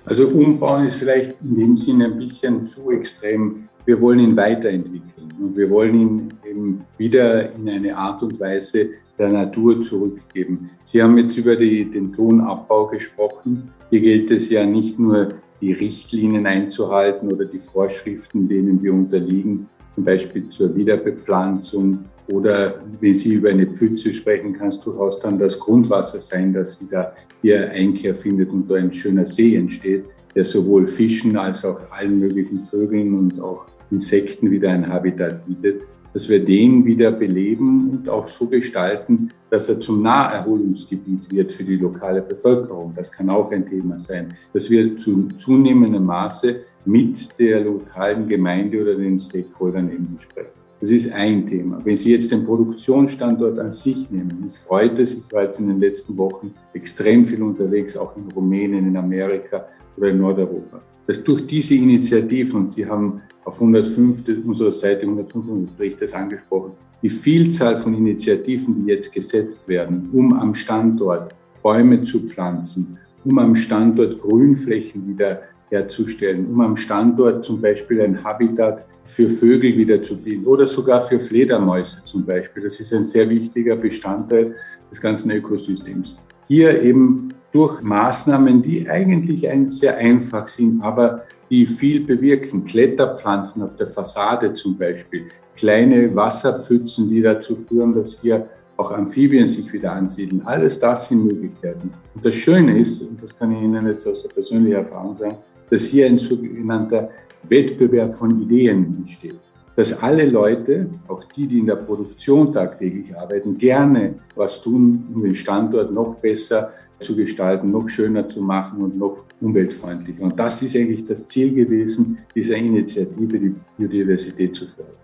Also 0.06 0.28
umbauen 0.28 0.86
ist 0.86 0.98
vielleicht 0.98 1.42
in 1.42 1.56
dem 1.58 1.76
Sinne 1.76 2.06
ein 2.06 2.18
bisschen 2.18 2.64
zu 2.66 2.92
extrem. 2.92 3.68
Wir 3.86 4.00
wollen 4.00 4.20
ihn 4.20 4.38
weiterentwickeln 4.38 5.34
und 5.40 5.58
wir 5.58 5.70
wollen 5.72 6.00
ihn 6.00 6.34
eben 6.48 6.86
wieder 7.00 7.52
in 7.54 7.68
eine 7.68 7.98
Art 7.98 8.22
und 8.22 8.40
Weise 8.40 8.90
der 9.18 9.30
Natur 9.30 9.82
zurückgeben. 9.82 10.70
Sie 10.84 11.02
haben 11.02 11.18
jetzt 11.18 11.38
über 11.38 11.56
die, 11.56 11.90
den 11.90 12.14
Tonabbau 12.14 12.88
gesprochen. 12.88 13.72
Hier 13.90 14.02
gilt 14.02 14.30
es 14.30 14.50
ja 14.50 14.66
nicht 14.66 15.00
nur, 15.00 15.30
die 15.62 15.72
Richtlinien 15.72 16.46
einzuhalten 16.46 17.32
oder 17.32 17.46
die 17.46 17.60
Vorschriften, 17.60 18.48
denen 18.48 18.84
wir 18.84 18.94
unterliegen, 18.94 19.68
zum 19.96 20.04
Beispiel 20.04 20.50
zur 20.50 20.76
Wiederbepflanzung 20.76 22.06
oder 22.28 22.82
wenn 23.00 23.16
Sie 23.16 23.34
über 23.34 23.50
eine 23.50 23.68
Pfütze 23.68 24.12
sprechen, 24.12 24.54
kann 24.54 24.70
es 24.70 24.80
durchaus 24.80 25.20
dann 25.20 25.40
das 25.40 25.60
Grundwasser 25.60 26.20
sein, 26.20 26.54
das 26.54 26.82
wieder 26.82 27.14
hier 27.42 27.70
Einkehr 27.72 28.16
findet 28.16 28.50
und 28.50 28.70
da 28.70 28.76
ein 28.76 28.94
schöner 28.94 29.26
See 29.26 29.56
entsteht, 29.56 30.06
der 30.34 30.44
sowohl 30.44 30.88
Fischen 30.88 31.38
als 31.38 31.64
auch 31.64 31.80
allen 31.92 32.20
möglichen 32.20 32.62
Vögeln 32.62 33.14
und 33.18 33.40
auch 33.40 33.66
Insekten 33.92 34.50
wieder 34.50 34.72
ein 34.72 34.88
Habitat 34.88 35.46
bietet 35.46 35.84
dass 36.16 36.30
wir 36.30 36.40
den 36.40 36.86
wieder 36.86 37.12
beleben 37.12 37.90
und 37.90 38.08
auch 38.08 38.26
so 38.30 38.48
gestalten, 38.48 39.32
dass 39.50 39.68
er 39.68 39.82
zum 39.82 40.02
Naherholungsgebiet 40.02 41.30
wird 41.30 41.52
für 41.52 41.66
die 41.66 41.76
lokale 41.76 42.22
Bevölkerung. 42.22 42.94
Das 42.96 43.12
kann 43.12 43.30
auch 43.30 43.52
ein 43.52 43.68
Thema 43.68 44.00
sein, 44.00 44.34
dass 44.54 44.70
wir 44.70 44.96
zu 44.96 45.28
zunehmendem 45.36 46.06
Maße 46.06 46.62
mit 46.86 47.38
der 47.38 47.60
lokalen 47.60 48.30
Gemeinde 48.30 48.82
oder 48.82 48.96
den 48.96 49.20
Stakeholdern 49.20 49.90
eben 49.90 50.16
sprechen. 50.18 50.52
Das 50.80 50.90
ist 50.90 51.12
ein 51.12 51.50
Thema. 51.50 51.82
Wenn 51.84 51.98
Sie 51.98 52.14
jetzt 52.14 52.32
den 52.32 52.46
Produktionsstandort 52.46 53.60
an 53.60 53.74
sich 53.74 54.10
nehmen, 54.10 54.46
mich 54.46 54.58
freut 54.58 54.98
es, 54.98 55.16
ich 55.16 55.34
war 55.34 55.44
jetzt 55.44 55.60
in 55.60 55.68
den 55.68 55.82
letzten 55.82 56.16
Wochen 56.16 56.54
extrem 56.74 57.26
viel 57.26 57.44
unterwegs, 57.44 57.98
auch 57.98 58.16
in 58.16 58.32
Rumänien, 58.32 58.88
in 58.88 58.96
Amerika 58.96 59.66
oder 59.98 60.12
in 60.12 60.20
Nordeuropa, 60.20 60.80
dass 61.08 61.22
durch 61.22 61.46
diese 61.46 61.76
Initiativen, 61.76 62.62
und 62.62 62.74
Sie 62.74 62.86
haben 62.86 63.22
auf 63.46 63.56
105 63.62 64.24
unserer 64.46 64.72
Seite 64.72 65.02
105 65.02 65.48
unseres 65.48 65.78
Berichtes 65.78 66.14
angesprochen, 66.14 66.74
die 67.02 67.10
Vielzahl 67.10 67.78
von 67.78 67.94
Initiativen, 67.94 68.76
die 68.84 68.92
jetzt 68.92 69.14
gesetzt 69.14 69.68
werden, 69.68 70.10
um 70.12 70.34
am 70.34 70.54
Standort 70.54 71.34
Bäume 71.62 72.04
zu 72.04 72.22
pflanzen, 72.22 72.98
um 73.24 73.40
am 73.40 73.56
Standort 73.56 74.20
Grünflächen 74.22 75.08
wieder 75.08 75.42
herzustellen, 75.70 76.48
um 76.52 76.62
am 76.62 76.78
Standort 76.78 77.46
zum 77.46 77.62
Beispiel 77.62 78.02
ein 78.02 78.24
Habitat 78.24 78.86
für 79.04 79.30
Vögel 79.30 79.78
wieder 79.78 80.02
zu 80.02 80.18
bilden 80.18 80.46
oder 80.46 80.68
sogar 80.68 81.02
für 81.02 81.20
Fledermäuse 81.20 82.04
zum 82.04 82.26
Beispiel. 82.26 82.64
Das 82.64 82.80
ist 82.80 82.94
ein 82.94 83.04
sehr 83.04 83.30
wichtiger 83.30 83.76
Bestandteil 83.76 84.56
des 84.90 85.00
ganzen 85.00 85.32
Ökosystems. 85.32 86.18
Hier 86.48 86.82
eben 86.82 87.30
durch 87.52 87.82
Maßnahmen, 87.82 88.62
die 88.62 88.90
eigentlich 88.90 89.48
sehr 89.70 89.98
einfach 89.98 90.48
sind, 90.48 90.82
aber 90.82 91.24
die 91.50 91.66
viel 91.66 92.06
bewirken. 92.06 92.66
Kletterpflanzen 92.66 93.64
auf 93.64 93.76
der 93.76 93.88
Fassade 93.88 94.54
zum 94.54 94.78
Beispiel, 94.78 95.26
kleine 95.56 96.14
Wasserpfützen, 96.16 97.10
die 97.10 97.22
dazu 97.22 97.56
führen, 97.56 97.94
dass 97.94 98.20
hier 98.22 98.48
auch 98.78 98.92
Amphibien 98.92 99.48
sich 99.48 99.72
wieder 99.72 99.94
ansiedeln. 99.94 100.42
Alles 100.46 100.80
das 100.80 101.08
sind 101.08 101.26
Möglichkeiten. 101.26 101.92
Und 102.14 102.26
das 102.26 102.36
Schöne 102.36 102.80
ist, 102.80 103.02
und 103.02 103.22
das 103.24 103.38
kann 103.38 103.52
ich 103.54 103.62
Ihnen 103.62 103.88
jetzt 103.88 104.06
aus 104.06 104.24
der 104.24 104.30
persönlichen 104.30 104.76
Erfahrung 104.76 105.18
sagen, 105.18 105.38
dass 105.70 105.84
hier 105.84 106.08
ein 106.08 106.18
sogenannter 106.18 107.10
Wettbewerb 107.48 108.14
von 108.14 108.42
Ideen 108.42 108.98
entsteht. 109.00 109.40
Dass 109.76 110.02
alle 110.02 110.26
Leute, 110.26 110.88
auch 111.08 111.24
die, 111.36 111.48
die 111.48 111.60
in 111.60 111.68
der 111.68 111.76
Produktion 111.76 112.54
tagtäglich 112.54 113.16
arbeiten, 113.16 113.58
gerne 113.58 114.16
was 114.36 114.62
tun, 114.62 115.06
um 115.14 115.24
den 115.24 115.36
Standort 115.36 115.92
noch 115.92 116.16
besser 116.16 116.72
zu 117.00 117.16
gestalten, 117.16 117.72
noch 117.72 117.88
schöner 117.90 118.28
zu 118.28 118.42
machen 118.42 118.82
und 118.82 118.98
noch 118.98 119.25
umweltfreundlicher. 119.46 120.22
Und 120.22 120.40
das 120.40 120.62
ist 120.62 120.76
eigentlich 120.76 121.06
das 121.06 121.28
Ziel 121.28 121.54
gewesen, 121.54 122.18
dieser 122.34 122.58
Initiative, 122.58 123.40
die 123.40 123.56
Biodiversität 123.78 124.56
zu 124.56 124.68
fördern. 124.68 124.96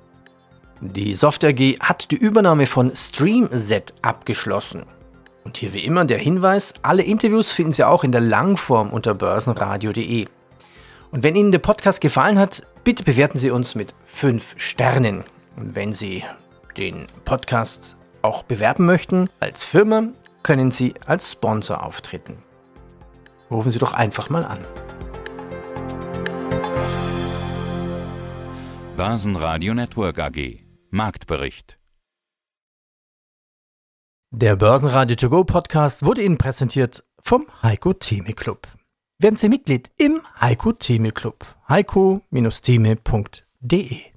Die 0.82 1.14
Software 1.14 1.52
AG 1.52 1.80
hat 1.80 2.10
die 2.10 2.18
Übernahme 2.18 2.66
von 2.66 2.92
StreamZ 2.96 3.94
abgeschlossen. 4.02 4.84
Und 5.44 5.58
hier 5.58 5.74
wie 5.74 5.86
immer 5.86 6.06
der 6.06 6.18
Hinweis, 6.18 6.74
alle 6.82 7.04
Interviews 7.04 7.52
finden 7.52 7.72
Sie 7.72 7.84
auch 7.84 8.04
in 8.04 8.12
der 8.12 8.22
Langform 8.22 8.90
unter 8.90 9.14
börsenradio.de. 9.14 10.26
Und 11.12 11.24
wenn 11.24 11.36
Ihnen 11.36 11.52
der 11.52 11.60
Podcast 11.60 12.02
gefallen 12.02 12.40
hat, 12.40 12.64
bitte 12.84 13.04
bewerten 13.04 13.38
Sie 13.38 13.52
uns 13.52 13.76
mit 13.76 13.94
5 14.06 14.56
Sternen. 14.58 15.24
Und 15.56 15.76
wenn 15.76 15.94
Sie 15.94 16.24
den 16.78 17.06
Podcast 17.26 17.96
auch 18.22 18.44
bewerben 18.44 18.86
möchten 18.86 19.30
als 19.40 19.64
Firma, 19.64 20.08
können 20.42 20.72
Sie 20.72 20.94
als 21.06 21.32
Sponsor 21.32 21.86
auftreten. 21.86 22.38
Rufen 23.52 23.72
Sie 23.72 23.80
doch 23.80 23.92
einfach 23.92 24.30
mal 24.30 24.46
an. 24.46 24.60
Börsenradio 28.96 29.74
Network 29.74 30.20
AG 30.20 30.60
Marktbericht 30.90 31.78
Der 34.30 34.56
Börsenradio 34.56 35.16
To 35.16 35.30
Go 35.30 35.44
Podcast 35.44 36.06
wurde 36.06 36.22
Ihnen 36.24 36.38
präsentiert 36.38 37.04
vom 37.22 37.48
Heiko 37.62 37.94
Theme 37.94 38.34
Club. 38.34 38.68
Werden 39.20 39.38
Sie 39.38 39.50
Mitglied 39.50 39.92
im 39.98 40.22
Heiko 40.40 40.72
Theme 40.72 41.12
Club. 41.12 41.46
heiko-theme.de 41.68 44.11